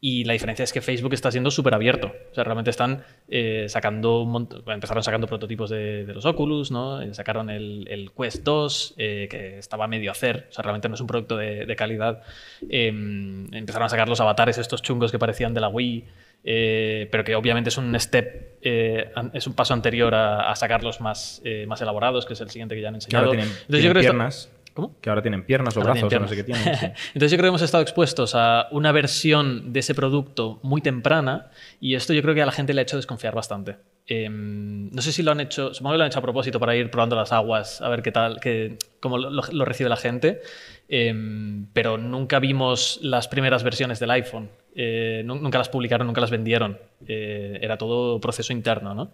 Y 0.00 0.22
la 0.22 0.32
diferencia 0.34 0.62
es 0.62 0.72
que 0.72 0.80
Facebook 0.80 1.12
está 1.14 1.32
siendo 1.32 1.50
súper 1.50 1.74
abierto. 1.74 2.12
O 2.30 2.34
sea, 2.34 2.44
realmente 2.44 2.70
están 2.70 3.02
eh, 3.28 3.66
sacando 3.68 4.20
un 4.22 4.32
mont- 4.32 4.62
bueno, 4.62 4.74
empezaron 4.74 5.02
sacando 5.02 5.26
prototipos 5.26 5.70
de, 5.70 6.06
de 6.06 6.14
los 6.14 6.24
Oculus, 6.24 6.70
¿no? 6.70 7.02
Eh, 7.02 7.12
Sacaron 7.14 7.50
el, 7.50 7.84
el 7.90 8.12
Quest 8.12 8.44
2, 8.44 8.94
eh, 8.96 9.26
que 9.28 9.58
estaba 9.58 9.86
a 9.86 9.88
medio 9.88 10.12
hacer. 10.12 10.46
O 10.50 10.52
sea, 10.52 10.62
realmente 10.62 10.88
no 10.88 10.94
es 10.94 11.00
un 11.00 11.08
producto 11.08 11.36
de, 11.36 11.66
de 11.66 11.74
calidad. 11.76 12.22
Em, 12.68 13.52
empezaron 13.52 13.86
a 13.86 13.88
sacar 13.88 14.08
los 14.08 14.20
avatares 14.20 14.56
estos 14.58 14.82
chungos 14.82 15.10
que 15.10 15.18
parecían 15.18 15.52
de 15.52 15.60
la 15.62 15.68
Wii. 15.68 16.04
Eh, 16.44 17.08
pero 17.10 17.24
que 17.24 17.34
obviamente 17.34 17.68
es 17.68 17.76
un 17.78 17.98
step, 17.98 18.58
eh, 18.62 19.10
es 19.34 19.46
un 19.46 19.54
paso 19.54 19.74
anterior 19.74 20.14
a, 20.14 20.50
a 20.50 20.56
sacarlos 20.56 21.00
más, 21.00 21.40
eh, 21.44 21.66
más 21.66 21.80
elaborados, 21.82 22.26
que 22.26 22.32
es 22.34 22.40
el 22.40 22.50
siguiente 22.50 22.74
que 22.74 22.80
ya 22.82 22.88
han 22.88 22.98
Que 22.98 23.16
ahora 23.16 23.28
enseñado. 23.28 23.30
tienen, 23.30 23.46
Entonces, 23.48 23.66
tienen 23.68 23.84
yo 23.84 23.90
creo 23.90 24.00
que 24.02 24.06
está- 24.06 24.12
piernas. 24.12 24.52
¿Cómo? 24.74 24.94
Que 25.00 25.10
ahora 25.10 25.22
tienen 25.22 25.44
piernas 25.44 25.76
o 25.76 25.80
Ahora 25.80 25.94
brazos 25.94 26.08
tienen 26.08 26.22
o 26.22 26.26
no 26.26 26.28
sé 26.30 26.36
qué 26.36 26.44
piernas. 26.44 26.78
tienen. 26.78 26.96
sí. 26.96 27.02
Entonces 27.14 27.32
yo 27.32 27.36
creo 27.36 27.46
que 27.46 27.48
hemos 27.48 27.62
estado 27.62 27.82
expuestos 27.82 28.36
a 28.36 28.68
una 28.70 28.92
versión 28.92 29.72
de 29.72 29.80
ese 29.80 29.92
producto 29.92 30.60
muy 30.62 30.80
temprana 30.80 31.50
y 31.80 31.96
esto 31.96 32.12
yo 32.12 32.22
creo 32.22 32.32
que 32.36 32.42
a 32.42 32.46
la 32.46 32.52
gente 32.52 32.72
le 32.72 32.80
ha 32.80 32.82
hecho 32.82 32.96
desconfiar 32.96 33.34
bastante. 33.34 33.74
em, 34.06 34.88
no 34.92 35.02
sé 35.02 35.10
si 35.10 35.24
lo 35.24 35.32
han 35.32 35.40
hecho, 35.40 35.74
supongo 35.74 35.94
que 35.94 35.98
lo 35.98 36.04
han 36.04 36.08
hecho 36.10 36.20
a 36.20 36.22
propósito 36.22 36.60
para 36.60 36.76
ir 36.76 36.90
probando 36.92 37.16
las 37.16 37.32
aguas, 37.32 37.80
a 37.82 37.88
ver 37.88 38.02
qué 38.02 38.12
tal, 38.12 38.38
qué, 38.40 38.78
cómo 39.00 39.18
lo, 39.18 39.30
lo 39.30 39.64
recibe 39.64 39.90
la 39.90 39.96
gente, 39.96 40.40
em, 40.88 41.66
pero 41.72 41.98
nunca 41.98 42.38
vimos 42.38 42.98
las 43.02 43.26
primeras 43.28 43.62
versiones 43.64 43.98
del 44.00 44.10
iPhone. 44.12 44.48
Eh, 44.80 45.22
nu- 45.24 45.34
nunca 45.40 45.58
las 45.58 45.68
publicaron, 45.68 46.06
nunca 46.06 46.20
las 46.20 46.30
vendieron. 46.30 46.78
Eh, 47.08 47.58
era 47.60 47.76
todo 47.78 48.20
proceso 48.20 48.52
interno, 48.52 48.94
¿no? 48.94 49.10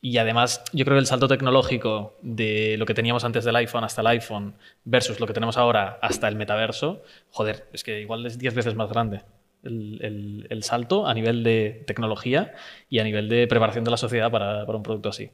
Y 0.00 0.16
además, 0.16 0.64
yo 0.72 0.86
creo 0.86 0.94
que 0.96 1.00
el 1.00 1.06
salto 1.06 1.28
tecnológico 1.28 2.14
de 2.22 2.76
lo 2.78 2.86
que 2.86 2.94
teníamos 2.94 3.22
antes 3.24 3.44
del 3.44 3.54
iPhone 3.56 3.84
hasta 3.84 4.00
el 4.00 4.06
iPhone 4.06 4.54
versus 4.84 5.20
lo 5.20 5.26
que 5.26 5.34
tenemos 5.34 5.58
ahora 5.58 5.98
hasta 6.00 6.28
el 6.28 6.36
metaverso, 6.36 7.02
joder, 7.30 7.66
es 7.74 7.84
que 7.84 8.00
igual 8.00 8.24
es 8.24 8.38
10 8.38 8.54
veces 8.54 8.74
más 8.74 8.88
grande 8.88 9.20
el, 9.62 9.98
el- 10.02 10.46
el 10.48 10.62
salto 10.62 11.06
a 11.06 11.12
nivel 11.12 11.44
de 11.44 11.84
tecnología 11.86 12.54
y 12.88 12.98
a 12.98 13.04
nivel 13.04 13.28
de 13.28 13.46
preparación 13.46 13.84
de 13.84 13.90
la 13.90 13.96
sociedad 13.98 14.30
para, 14.30 14.64
para 14.64 14.76
un 14.78 14.82
producto 14.82 15.10
así. 15.10 15.30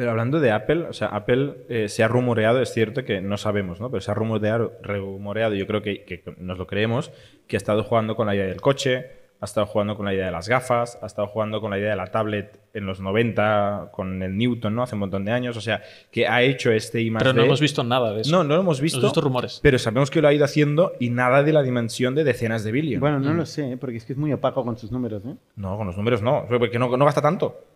Pero 0.00 0.12
hablando 0.12 0.40
de 0.40 0.50
Apple, 0.50 0.86
o 0.88 0.94
sea, 0.94 1.08
Apple 1.08 1.66
eh, 1.68 1.90
se 1.90 2.02
ha 2.02 2.08
rumoreado, 2.08 2.62
es 2.62 2.72
cierto 2.72 3.04
que 3.04 3.20
no 3.20 3.36
sabemos, 3.36 3.80
¿no? 3.80 3.90
Pero 3.90 4.00
se 4.00 4.10
ha 4.10 4.14
rumoreado, 4.14 4.72
rumoreado 4.82 5.54
yo 5.54 5.66
creo 5.66 5.82
que, 5.82 6.04
que 6.04 6.24
nos 6.38 6.56
lo 6.56 6.66
creemos, 6.66 7.12
que 7.46 7.56
ha 7.56 7.58
estado 7.58 7.84
jugando 7.84 8.16
con 8.16 8.26
la 8.26 8.34
idea 8.34 8.46
del 8.46 8.62
coche, 8.62 9.10
ha 9.42 9.44
estado 9.44 9.66
jugando 9.66 9.96
con 9.96 10.06
la 10.06 10.14
idea 10.14 10.24
de 10.24 10.32
las 10.32 10.48
gafas, 10.48 10.98
ha 11.02 11.06
estado 11.06 11.28
jugando 11.28 11.60
con 11.60 11.70
la 11.70 11.78
idea 11.78 11.90
de 11.90 11.96
la 11.96 12.06
tablet 12.06 12.58
en 12.72 12.86
los 12.86 12.98
90, 12.98 13.90
con 13.92 14.22
el 14.22 14.38
Newton, 14.38 14.74
¿no? 14.74 14.84
Hace 14.84 14.94
un 14.94 15.00
montón 15.00 15.26
de 15.26 15.32
años, 15.32 15.54
o 15.58 15.60
sea, 15.60 15.82
que 16.10 16.26
ha 16.26 16.40
hecho 16.40 16.72
este 16.72 17.02
I 17.02 17.10
Pero 17.10 17.34
no 17.34 17.42
hemos 17.42 17.60
visto 17.60 17.84
nada 17.84 18.14
de 18.14 18.22
eso. 18.22 18.30
No, 18.30 18.42
no 18.42 18.54
lo 18.54 18.62
hemos 18.62 18.80
visto. 18.80 19.00
Hemos 19.00 19.10
visto 19.10 19.20
rumores. 19.20 19.60
Pero 19.62 19.78
sabemos 19.78 20.10
que 20.10 20.22
lo 20.22 20.28
ha 20.28 20.32
ido 20.32 20.46
haciendo 20.46 20.94
y 20.98 21.10
nada 21.10 21.42
de 21.42 21.52
la 21.52 21.62
dimensión 21.62 22.14
de 22.14 22.24
decenas 22.24 22.64
de 22.64 22.72
billion. 22.72 23.00
Bueno, 23.00 23.18
no 23.20 23.34
lo 23.34 23.44
sé, 23.44 23.72
¿eh? 23.72 23.76
porque 23.76 23.98
es 23.98 24.06
que 24.06 24.14
es 24.14 24.18
muy 24.18 24.32
opaco 24.32 24.64
con 24.64 24.78
sus 24.78 24.90
números. 24.90 25.22
¿eh? 25.26 25.34
No, 25.56 25.76
con 25.76 25.86
los 25.86 25.98
números 25.98 26.22
no, 26.22 26.46
porque 26.48 26.78
no, 26.78 26.96
no 26.96 27.04
gasta 27.04 27.20
tanto. 27.20 27.66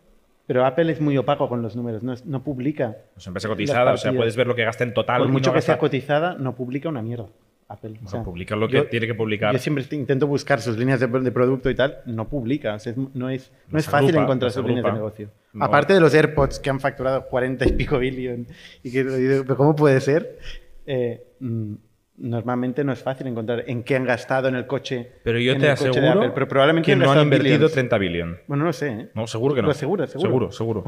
Pero 0.46 0.64
Apple 0.66 0.92
es 0.92 1.00
muy 1.00 1.16
opaco 1.16 1.48
con 1.48 1.62
los 1.62 1.74
números, 1.74 2.02
no, 2.02 2.12
es- 2.12 2.26
no 2.26 2.42
publica. 2.44 2.96
Es 3.16 3.26
empresa 3.26 3.48
cotizada, 3.48 3.92
o 3.94 3.96
sea, 3.96 4.12
puedes 4.12 4.36
ver 4.36 4.46
lo 4.46 4.54
que 4.54 4.64
gasta 4.64 4.84
en 4.84 4.92
total. 4.92 5.22
Por 5.22 5.28
mucho 5.28 5.48
no 5.50 5.52
que 5.54 5.58
gasta- 5.58 5.72
sea 5.72 5.78
cotizada, 5.78 6.34
no 6.38 6.54
publica 6.54 6.88
una 6.88 7.00
mierda. 7.02 7.26
Apple. 7.66 7.92
O 7.92 7.94
Bueno, 7.94 8.08
sea, 8.10 8.22
publica 8.22 8.54
lo 8.56 8.68
que 8.68 8.74
yo- 8.76 8.86
tiene 8.88 9.06
que 9.06 9.14
publicar. 9.14 9.50
Yo 9.54 9.58
siempre 9.58 9.82
te- 9.84 9.96
intento 9.96 10.26
buscar 10.26 10.60
sus 10.60 10.76
líneas 10.76 11.00
de, 11.00 11.06
de 11.06 11.32
producto 11.32 11.70
y 11.70 11.74
tal, 11.74 11.96
no 12.04 12.28
publica. 12.28 12.74
o 12.74 12.78
sea, 12.78 12.92
no 13.14 13.30
es, 13.30 13.50
no 13.70 13.78
es 13.78 13.86
fácil 13.86 14.10
agrupa, 14.10 14.24
encontrar 14.24 14.52
sus 14.52 14.66
líneas 14.66 14.84
de 14.84 14.92
negocio. 14.92 15.30
No. 15.54 15.64
Aparte 15.64 15.94
de 15.94 16.00
los 16.00 16.12
AirPods 16.14 16.58
que 16.58 16.68
han 16.68 16.78
facturado 16.78 17.26
40 17.26 17.66
y 17.66 17.72
pico 17.72 17.98
billion. 17.98 18.46
Y 18.82 18.92
que, 18.92 19.02
¿pero 19.46 19.56
¿Cómo 19.56 19.74
puede 19.74 19.98
ser? 20.02 20.38
Eh, 20.84 21.24
mm, 21.40 21.74
normalmente 22.16 22.84
no 22.84 22.92
es 22.92 23.02
fácil 23.02 23.26
encontrar 23.26 23.64
en 23.66 23.82
qué 23.82 23.96
han 23.96 24.04
gastado 24.04 24.48
en 24.48 24.54
el 24.54 24.66
coche. 24.66 25.12
Pero 25.22 25.38
yo 25.38 25.52
en 25.52 25.60
te 25.60 25.70
el 25.70 25.76
coche 25.76 26.00
de 26.00 26.08
aseguro 26.08 26.20
Apple, 26.20 26.32
pero 26.34 26.48
probablemente 26.48 26.86
que 26.86 26.96
no 26.96 27.10
han 27.10 27.22
invertido 27.22 27.54
billions. 27.54 27.72
30 27.72 27.98
billion. 27.98 28.38
Bueno, 28.46 28.62
no 28.62 28.68
lo 28.68 28.72
sé. 28.72 28.88
¿eh? 28.88 29.08
No, 29.14 29.26
seguro 29.26 29.54
que 29.54 29.62
no. 29.62 29.66
Lo 29.66 29.72
aseguro, 29.72 30.06
seguro. 30.06 30.50
Seguro, 30.52 30.52
seguro. 30.52 30.84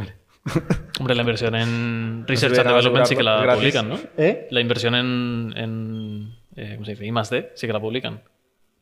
Hombre, 1.01 1.15
la 1.15 1.23
inversión 1.23 1.55
en 1.57 2.25
Research 2.27 2.59
and 2.59 2.69
Development 2.69 3.07
sí 3.07 3.17
que 3.17 3.23
la 3.23 3.55
publican. 3.55 3.89
¿no? 3.89 3.99
¿Eh? 4.17 4.47
La 4.51 4.61
inversión 4.61 4.95
en, 4.95 5.53
en 5.57 6.35
eh, 6.55 6.73
¿cómo 6.75 6.85
se 6.85 6.93
dice? 6.93 7.07
I 7.07 7.13
más 7.13 7.31
D 7.31 7.51
sí 7.55 7.67
que 7.67 7.73
la 7.73 7.81
publican. 7.81 8.23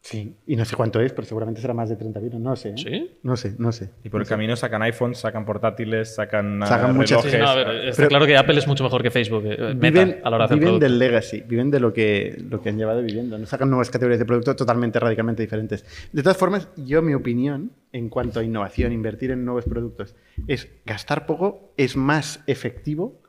Sí. 0.06 0.36
Y 0.46 0.54
no 0.56 0.66
sé 0.66 0.76
cuánto 0.76 1.00
es, 1.00 1.14
pero 1.14 1.26
seguramente 1.26 1.62
será 1.62 1.72
más 1.72 1.88
de 1.88 1.96
30 1.96 2.20
billion. 2.20 2.42
No 2.42 2.54
sé. 2.56 2.68
¿eh? 2.70 2.74
¿Sí? 2.76 3.10
No 3.22 3.38
sé, 3.38 3.54
no 3.56 3.72
sé. 3.72 3.88
Y 4.04 4.10
por 4.10 4.20
el 4.20 4.26
camino 4.26 4.54
sacan 4.54 4.82
iPhones, 4.82 5.16
sacan 5.16 5.46
portátiles, 5.46 6.14
sacan, 6.14 6.62
ah, 6.62 6.66
Sacan 6.66 6.94
muchas- 6.94 7.24
relojes. 7.24 7.32
Sí, 7.32 7.38
no, 7.38 7.48
a 7.48 7.54
ver, 7.54 7.88
está 7.88 7.96
Pero- 7.96 8.08
claro 8.10 8.26
que 8.26 8.36
Apple 8.36 8.58
es 8.58 8.66
mucho 8.66 8.84
mejor 8.84 9.02
que 9.02 9.10
Facebook, 9.10 9.44
eh, 9.46 9.56
Meta, 9.74 10.04
viven, 10.04 10.20
a 10.22 10.28
la 10.28 10.36
hora 10.36 10.46
de 10.46 10.54
hacer 10.54 10.58
viven 10.58 10.78
del 10.78 10.98
legacy, 10.98 11.40
viven 11.48 11.70
de 11.70 11.80
lo 11.80 11.94
que, 11.94 12.36
lo 12.50 12.60
que 12.60 12.68
han 12.68 12.76
llevado 12.76 13.00
viviendo. 13.02 13.38
No 13.38 13.46
sacan 13.46 13.70
nuevas 13.70 13.88
categorías 13.88 14.18
de 14.18 14.26
producto 14.26 14.54
totalmente, 14.54 15.00
radicalmente 15.00 15.40
diferentes. 15.42 15.86
De 16.12 16.22
todas 16.22 16.36
formas, 16.36 16.68
yo, 16.76 17.00
mi 17.00 17.14
opinión, 17.14 17.72
en 17.90 18.10
cuanto 18.10 18.40
a 18.40 18.44
innovación, 18.44 18.92
invertir 18.92 19.30
en 19.30 19.42
nuevos 19.46 19.64
productos, 19.64 20.14
es 20.46 20.68
gastar 20.84 21.24
poco 21.24 21.72
es 21.78 21.96
más 21.96 22.42
efectivo 22.46 23.22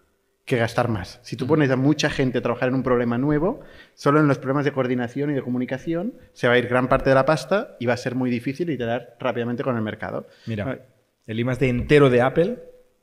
que 0.45 0.57
gastar 0.57 0.89
más. 0.89 1.19
Si 1.23 1.35
tú 1.35 1.47
pones 1.47 1.71
a 1.71 1.75
mucha 1.75 2.09
gente 2.09 2.37
a 2.37 2.41
trabajar 2.41 2.69
en 2.69 2.75
un 2.75 2.83
problema 2.83 3.17
nuevo, 3.17 3.61
solo 3.95 4.19
en 4.19 4.27
los 4.27 4.37
problemas 4.37 4.63
de 4.65 4.71
coordinación 4.71 5.31
y 5.31 5.33
de 5.33 5.41
comunicación 5.41 6.13
se 6.33 6.47
va 6.47 6.53
a 6.53 6.57
ir 6.59 6.67
gran 6.67 6.87
parte 6.87 7.09
de 7.09 7.15
la 7.15 7.25
pasta 7.25 7.75
y 7.79 7.87
va 7.87 7.93
a 7.93 7.97
ser 7.97 8.13
muy 8.15 8.29
difícil 8.29 8.69
iterar 8.69 9.15
rápidamente 9.19 9.63
con 9.63 9.75
el 9.75 9.81
mercado. 9.81 10.27
Mira, 10.45 10.79
el 11.25 11.39
I 11.39 11.43
de 11.43 11.69
entero 11.69 12.09
de 12.11 12.21
Apple, 12.21 12.57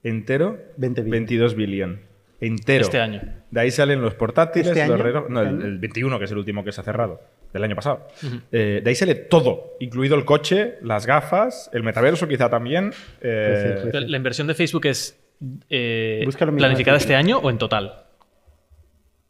entero, 0.05 0.57
20 0.77 1.03
billion. 1.03 1.11
22 1.11 1.55
billion. 1.57 2.01
Entero. 2.41 2.83
Este 2.83 2.99
año. 3.01 3.21
De 3.51 3.61
ahí 3.61 3.71
salen 3.71 4.01
los 4.03 4.15
portátiles, 4.15 4.69
¿Este 4.69 4.87
los 4.89 5.01
relojes. 5.01 5.31
No, 5.31 5.43
el, 5.43 5.63
el 5.63 5.79
21, 5.79 6.19
que 6.19 6.25
es 6.25 6.31
el 6.33 6.39
último 6.39 6.65
que 6.65 6.73
se 6.73 6.81
ha 6.81 6.85
cerrado, 6.85 7.21
del 7.53 7.63
año 7.63 7.77
pasado. 7.77 8.09
Eh, 8.51 8.81
de 8.83 8.89
ahí 8.91 8.97
sale 8.97 9.15
todo, 9.15 9.77
incluido 9.81 10.17
el 10.17 10.25
coche, 10.25 10.75
las 10.83 11.07
gafas, 11.07 11.71
el 11.73 11.83
metaverso 11.85 12.27
quizá 12.27 12.49
también. 12.51 12.93
eh, 13.21 13.79
Pues 13.83 13.95
sí, 13.95 14.09
La 14.09 14.17
inversión 14.17 14.47
de 14.49 14.55
Facebook 14.55 14.87
es 14.87 15.22
eh, 15.69 16.27
planificada 16.57 16.97
este 16.97 17.15
año 17.15 17.39
o 17.39 17.51
en 17.51 17.59
total. 17.59 18.05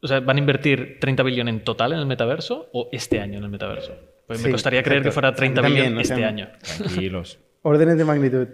O 0.00 0.08
sea, 0.08 0.20
¿van 0.20 0.36
a 0.36 0.40
invertir 0.40 0.98
30 1.00 1.22
billones 1.22 1.54
en 1.54 1.64
total 1.64 1.92
en 1.92 2.00
el 2.00 2.06
metaverso 2.06 2.68
o 2.72 2.88
este 2.92 3.20
año 3.20 3.38
en 3.38 3.44
el 3.44 3.50
metaverso? 3.50 3.96
Pues 4.26 4.42
me 4.42 4.50
costaría 4.50 4.82
creer 4.82 5.02
que 5.02 5.12
fuera 5.12 5.34
30 5.34 5.62
También, 5.62 5.86
billones 5.86 6.06
o 6.06 6.08
sea, 6.08 6.16
este 6.16 6.26
año. 6.26 6.48
Tranquilos. 6.78 7.38
Órdenes 7.62 7.98
de 7.98 8.04
magnitud. 8.04 8.48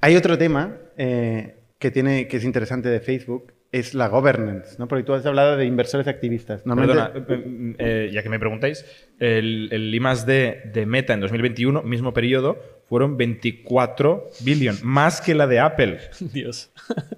Hay 0.00 0.14
otro 0.14 0.38
tema 0.38 0.76
eh, 0.96 1.56
que, 1.78 1.90
tiene, 1.90 2.28
que 2.28 2.36
es 2.36 2.44
interesante 2.44 2.88
de 2.88 3.00
Facebook, 3.00 3.52
es 3.72 3.94
la 3.94 4.08
governance, 4.08 4.76
¿no? 4.78 4.86
Porque 4.86 5.02
tú 5.04 5.12
has 5.12 5.26
hablado 5.26 5.56
de 5.56 5.64
inversores 5.64 6.06
activistas. 6.06 6.64
Normalmente- 6.64 7.20
Perdona, 7.20 7.74
eh, 7.78 8.06
eh, 8.06 8.10
ya 8.12 8.22
que 8.22 8.28
me 8.28 8.38
preguntáis, 8.38 8.84
el, 9.18 9.68
el 9.72 9.92
I 9.92 10.00
más 10.00 10.24
D 10.24 10.62
de 10.72 10.86
Meta 10.86 11.14
en 11.14 11.20
2021, 11.20 11.82
mismo 11.82 12.12
periodo, 12.12 12.58
fueron 12.88 13.16
24 13.16 14.30
billion, 14.40 14.76
más 14.82 15.20
que 15.20 15.34
la 15.34 15.46
de 15.46 15.60
Apple. 15.60 15.98
Dios. 16.20 16.70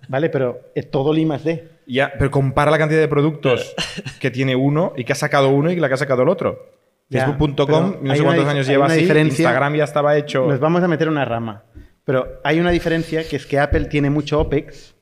Vale, 0.09 0.29
pero 0.29 0.61
es 0.75 0.91
todo 0.91 1.13
el 1.13 1.21
I 1.21 1.27
más 1.27 1.45
D. 1.45 1.69
Ya, 1.87 2.13
pero 2.19 2.31
compara 2.31 2.71
la 2.71 2.79
cantidad 2.79 3.01
de 3.01 3.09
productos 3.09 3.75
que 4.21 4.31
tiene 4.31 4.57
uno 4.57 4.93
y 4.97 5.05
que 5.05 5.13
ha 5.13 5.17
sacado 5.17 5.49
uno 5.51 5.71
y 5.71 5.77
la 5.77 5.89
que 5.89 5.95
ha 5.95 5.99
sacado 5.99 6.23
el 6.23 6.29
otro. 6.29 6.81
Ya, 7.09 7.25
Facebook.com, 7.25 7.97
no 8.03 8.15
sé 8.15 8.23
cuántos 8.23 8.47
años 8.47 8.67
lleva 8.67 8.87
así, 8.87 9.11
Instagram 9.11 9.75
ya 9.75 9.85
estaba 9.85 10.17
hecho. 10.17 10.47
Nos 10.47 10.61
vamos 10.61 10.83
a 10.83 10.89
meter 10.89 11.09
una 11.09 11.25
rama. 11.25 11.65
Pero 12.05 12.41
hay 12.45 12.61
una 12.61 12.71
diferencia 12.71 13.29
que 13.29 13.37
es 13.37 13.47
que 13.47 13.59
Apple 13.59 13.87
tiene 13.87 14.11
mucho 14.11 14.41
OPEX 14.41 14.95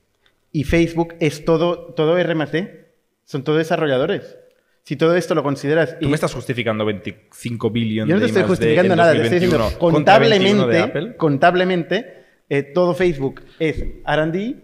y 0.51 0.63
Facebook 0.63 1.15
es 1.19 1.45
todo, 1.45 1.93
todo 1.93 2.17
R 2.17 2.35
más 2.35 2.51
D. 2.51 2.93
Son 3.25 3.43
todos 3.43 3.59
desarrolladores. 3.59 4.37
Si 4.83 4.95
todo 4.95 5.15
esto 5.15 5.35
lo 5.35 5.43
consideras... 5.43 5.99
Tú 5.99 6.05
y- 6.05 6.09
me 6.09 6.15
estás 6.15 6.33
justificando 6.33 6.83
25 6.85 7.69
billion 7.69 8.07
Yo 8.07 8.15
no 8.15 8.19
de 8.19 8.25
te 8.25 8.31
estoy 8.31 8.43
justificando 8.43 8.95
nada, 8.95 9.11
te 9.13 9.21
estoy 9.23 9.39
2021 9.39 9.65
diciendo 9.65 9.79
contra 9.79 10.19
21 10.19 10.67
de 10.67 10.79
contablemente, 10.79 11.17
contablemente 11.17 12.13
eh, 12.49 12.63
todo 12.63 12.93
Facebook 12.95 13.41
es 13.59 13.83
R&D 14.07 14.55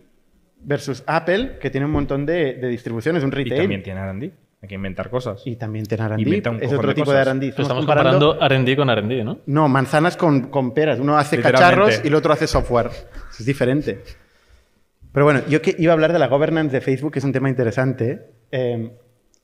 versus 0.62 1.04
Apple, 1.06 1.58
que 1.60 1.69
tiene 1.69 1.86
un 1.86 1.91
montón 1.91 2.25
de, 2.25 2.56
de 2.56 2.67
distribuciones, 2.67 3.23
un 3.23 3.30
Y 3.32 3.36
retail. 3.36 3.62
también 3.62 3.84
tiene 3.84 3.99
R&D. 4.01 4.32
Hay 4.63 4.69
que 4.69 4.73
inventar 4.75 5.12
cosas. 5.12 5.43
Y 5.45 5.58
también 5.58 5.86
tiene 5.86 6.06
R&D. 6.06 6.41
Es 6.62 6.73
otro 6.73 6.88
de 6.89 6.95
tipo 6.95 7.12
de. 7.13 7.21
R&D. 7.21 7.49
Pero 7.51 7.62
estamos 7.62 7.86
comparando 7.86 8.41
R&D 8.41 8.75
con 8.75 8.89
R&D, 8.89 9.23
¿no? 9.23 9.39
No, 9.45 9.67
manzanas 9.69 10.17
con, 10.17 10.47
con 10.49 10.73
peras. 10.73 10.97
Uno 10.99 11.15
hace 11.19 11.39
cacharros 11.39 12.01
y 12.04 12.08
el 12.08 12.15
otro 12.15 12.34
hace 12.34 12.47
software. 12.47 12.88
Eso 12.88 13.38
es 13.41 13.45
diferente. 13.45 14.01
Pero 15.12 15.25
bueno, 15.25 15.41
yo 15.47 15.62
que 15.62 15.75
iba 15.78 15.91
a 15.91 15.93
hablar 15.93 16.12
de 16.13 16.17
la 16.19 16.28
governance 16.28 16.73
de 16.75 16.82
Facebook, 16.82 17.13
que 17.13 17.19
es 17.19 17.25
un 17.25 17.32
tema 17.32 17.47
interesante, 17.49 18.25
eh, 18.51 18.91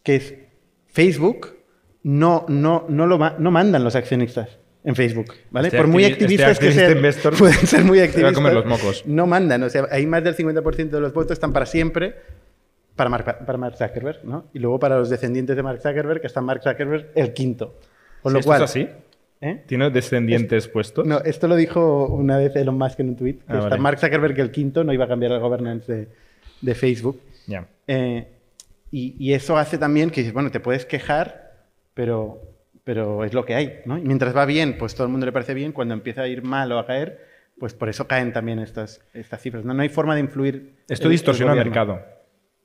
que 0.03 0.15
es 0.15 0.33
Facebook 0.91 1.55
no, 2.03 2.45
no, 2.47 2.85
no, 2.89 3.07
lo 3.07 3.17
no 3.39 3.51
mandan 3.51 3.83
los 3.83 3.95
accionistas 3.95 4.57
en 4.83 4.95
Facebook, 4.95 5.33
¿vale? 5.51 5.67
Este 5.67 5.77
Por 5.77 5.87
muy 5.87 6.03
activi- 6.03 6.11
activistas 6.13 6.51
este 6.53 6.65
que 6.67 6.71
sean, 6.73 7.33
pueden 7.37 7.67
ser 7.67 7.83
muy 7.83 7.99
activistas, 7.99 8.33
comer 8.33 8.53
los 8.53 8.65
mocos. 8.65 9.03
no 9.05 9.27
mandan. 9.27 9.61
O 9.63 9.69
sea, 9.69 9.87
hay 9.91 10.05
más 10.07 10.23
del 10.23 10.35
50% 10.35 10.89
de 10.89 10.99
los 10.99 11.13
votos 11.13 11.33
están 11.33 11.53
para 11.53 11.65
siempre 11.65 12.15
para 12.95 13.09
Mark, 13.09 13.45
para 13.45 13.57
Mark 13.57 13.75
Zuckerberg, 13.77 14.25
¿no? 14.25 14.45
Y 14.53 14.59
luego 14.59 14.79
para 14.79 14.97
los 14.97 15.09
descendientes 15.09 15.55
de 15.55 15.63
Mark 15.63 15.79
Zuckerberg, 15.81 16.19
que 16.21 16.27
está 16.27 16.41
Mark 16.41 16.61
Zuckerberg 16.63 17.11
el 17.15 17.33
quinto. 17.33 17.75
Con 18.21 18.31
¿Sí, 18.31 18.33
lo 18.33 18.39
esto 18.39 18.49
cual, 18.49 18.63
es 18.63 18.69
así? 18.69 18.87
¿eh? 19.41 19.63
¿Tiene 19.67 19.89
descendientes 19.91 20.67
puestos? 20.67 21.05
No, 21.05 21.19
esto 21.19 21.47
lo 21.47 21.55
dijo 21.55 22.07
una 22.07 22.37
vez 22.37 22.55
Elon 22.55 22.77
Musk 22.77 22.99
en 22.99 23.09
un 23.09 23.15
tweet. 23.15 23.33
Que 23.35 23.43
Ah, 23.47 23.53
está 23.57 23.69
vale. 23.69 23.81
Mark 23.81 23.99
Zuckerberg 23.99 24.39
el 24.39 24.51
quinto 24.51 24.83
no 24.83 24.91
iba 24.93 25.05
a 25.05 25.07
cambiar 25.07 25.31
la 25.31 25.37
governance 25.37 25.91
de, 25.91 26.07
de 26.61 26.75
Facebook. 26.75 27.21
Ya. 27.47 27.67
Eh, 27.87 28.27
y, 28.91 29.15
y 29.17 29.33
eso 29.33 29.57
hace 29.57 29.77
también 29.77 30.09
que, 30.11 30.31
bueno, 30.31 30.51
te 30.51 30.59
puedes 30.59 30.85
quejar, 30.85 31.65
pero, 31.93 32.41
pero 32.83 33.23
es 33.23 33.33
lo 33.33 33.45
que 33.45 33.55
hay, 33.55 33.79
¿no? 33.85 33.97
Y 33.97 34.01
mientras 34.01 34.35
va 34.35 34.45
bien, 34.45 34.77
pues 34.77 34.93
todo 34.95 35.05
el 35.07 35.11
mundo 35.11 35.25
le 35.25 35.31
parece 35.31 35.53
bien. 35.53 35.71
Cuando 35.71 35.93
empieza 35.93 36.21
a 36.23 36.27
ir 36.27 36.43
mal 36.43 36.71
o 36.71 36.79
a 36.79 36.85
caer, 36.85 37.25
pues 37.59 37.73
por 37.73 37.89
eso 37.89 38.07
caen 38.07 38.33
también 38.33 38.59
estas, 38.59 39.01
estas 39.13 39.41
cifras. 39.41 39.63
No, 39.65 39.73
no 39.73 39.81
hay 39.81 39.89
forma 39.89 40.13
de 40.15 40.21
influir. 40.21 40.75
Esto 40.89 41.07
el- 41.07 41.11
distorsiona 41.11 41.53
el 41.53 41.59
mercado. 41.59 42.01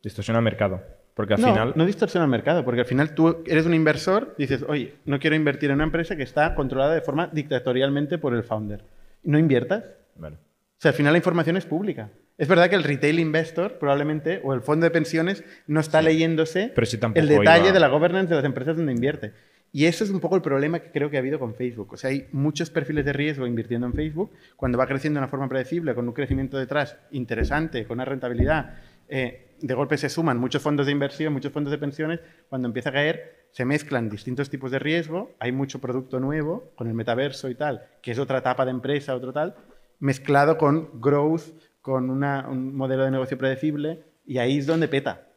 Distorsiona 0.02 0.38
el 0.38 0.44
mercado. 0.44 0.82
Porque 1.14 1.32
al 1.34 1.40
no, 1.40 1.48
final. 1.48 1.72
no 1.76 1.86
distorsiona 1.86 2.24
el 2.24 2.30
mercado, 2.30 2.62
porque 2.62 2.80
al 2.82 2.86
final 2.86 3.14
tú 3.14 3.42
eres 3.46 3.64
un 3.64 3.72
inversor, 3.72 4.34
dices, 4.36 4.62
oye, 4.68 4.96
no 5.06 5.18
quiero 5.18 5.34
invertir 5.34 5.70
en 5.70 5.76
una 5.76 5.84
empresa 5.84 6.14
que 6.14 6.22
está 6.22 6.54
controlada 6.54 6.92
de 6.94 7.00
forma 7.00 7.28
dictatorialmente 7.32 8.18
por 8.18 8.34
el 8.34 8.42
founder. 8.42 8.84
No 9.22 9.38
inviertas. 9.38 9.84
Vale. 10.16 10.36
O 10.36 10.78
sea, 10.78 10.90
al 10.90 10.94
final 10.94 11.14
la 11.14 11.18
información 11.18 11.56
es 11.56 11.64
pública. 11.64 12.10
Es 12.38 12.48
verdad 12.48 12.68
que 12.68 12.76
el 12.76 12.84
retail 12.84 13.18
investor 13.18 13.78
probablemente, 13.78 14.40
o 14.44 14.52
el 14.52 14.60
fondo 14.60 14.84
de 14.84 14.90
pensiones, 14.90 15.42
no 15.66 15.80
está 15.80 16.02
leyéndose 16.02 16.70
Pero 16.74 16.86
el 17.14 17.28
detalle 17.28 17.64
iba- 17.64 17.72
de 17.72 17.80
la 17.80 17.88
governance 17.88 18.28
de 18.28 18.36
las 18.36 18.44
empresas 18.44 18.76
donde 18.76 18.92
invierte. 18.92 19.32
Y 19.72 19.86
eso 19.86 20.04
es 20.04 20.10
un 20.10 20.20
poco 20.20 20.36
el 20.36 20.42
problema 20.42 20.78
que 20.78 20.90
creo 20.90 21.10
que 21.10 21.16
ha 21.16 21.20
habido 21.20 21.38
con 21.38 21.54
Facebook. 21.54 21.92
O 21.92 21.96
sea, 21.96 22.10
hay 22.10 22.28
muchos 22.32 22.70
perfiles 22.70 23.04
de 23.04 23.12
riesgo 23.12 23.46
invirtiendo 23.46 23.86
en 23.86 23.94
Facebook. 23.94 24.30
Cuando 24.56 24.78
va 24.78 24.86
creciendo 24.86 25.18
de 25.18 25.24
una 25.24 25.28
forma 25.30 25.48
predecible, 25.48 25.94
con 25.94 26.06
un 26.08 26.14
crecimiento 26.14 26.56
detrás 26.56 26.96
interesante, 27.10 27.84
con 27.86 27.96
una 27.96 28.04
rentabilidad, 28.04 28.76
eh, 29.08 29.54
de 29.60 29.74
golpe 29.74 29.96
se 29.98 30.08
suman 30.08 30.38
muchos 30.38 30.62
fondos 30.62 30.86
de 30.86 30.92
inversión, 30.92 31.32
muchos 31.32 31.52
fondos 31.52 31.70
de 31.70 31.78
pensiones. 31.78 32.20
Cuando 32.48 32.68
empieza 32.68 32.90
a 32.90 32.92
caer, 32.92 33.46
se 33.50 33.64
mezclan 33.64 34.08
distintos 34.08 34.48
tipos 34.50 34.70
de 34.70 34.78
riesgo. 34.78 35.34
Hay 35.40 35.52
mucho 35.52 35.78
producto 35.80 36.20
nuevo 36.20 36.72
con 36.76 36.86
el 36.86 36.94
metaverso 36.94 37.48
y 37.50 37.54
tal, 37.54 37.82
que 38.02 38.12
es 38.12 38.18
otra 38.18 38.38
etapa 38.38 38.64
de 38.64 38.70
empresa, 38.70 39.14
otro 39.14 39.32
tal, 39.32 39.56
mezclado 39.98 40.58
con 40.58 41.00
growth, 41.00 41.42
con 41.86 42.10
un 42.10 42.74
modelo 42.74 43.04
de 43.04 43.12
negocio 43.12 43.38
predecible. 43.38 44.02
Y 44.24 44.38
ahí 44.38 44.58
es 44.58 44.66
donde 44.66 44.88
peta. 44.88 45.28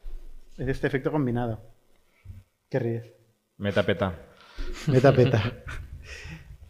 Es 0.58 0.68
este 0.68 0.88
efecto 0.88 1.12
combinado. 1.12 1.62
¿Qué 2.70 2.80
ríes? 2.80 3.14
Meta 3.58 3.84
peta. 3.84 4.16
Meta, 4.88 5.14
peta. 5.14 5.44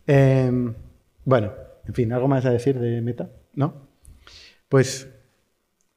Em, 0.05 0.73
bueno, 1.23 1.53
en 1.85 1.93
fin, 1.93 2.11
¿algo 2.11 2.27
más 2.27 2.43
a 2.43 2.49
decir 2.49 2.79
de 2.79 2.99
meta? 2.99 3.29
¿No? 3.53 3.87
Pues 4.67 5.07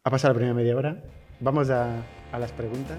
ha 0.05 0.11
pasado 0.11 0.35
la 0.35 0.37
primera 0.37 0.55
media 0.55 0.77
hora. 0.77 1.03
Vamos 1.41 1.71
a, 1.71 2.03
a 2.31 2.39
las 2.39 2.53
preguntas. 2.53 2.99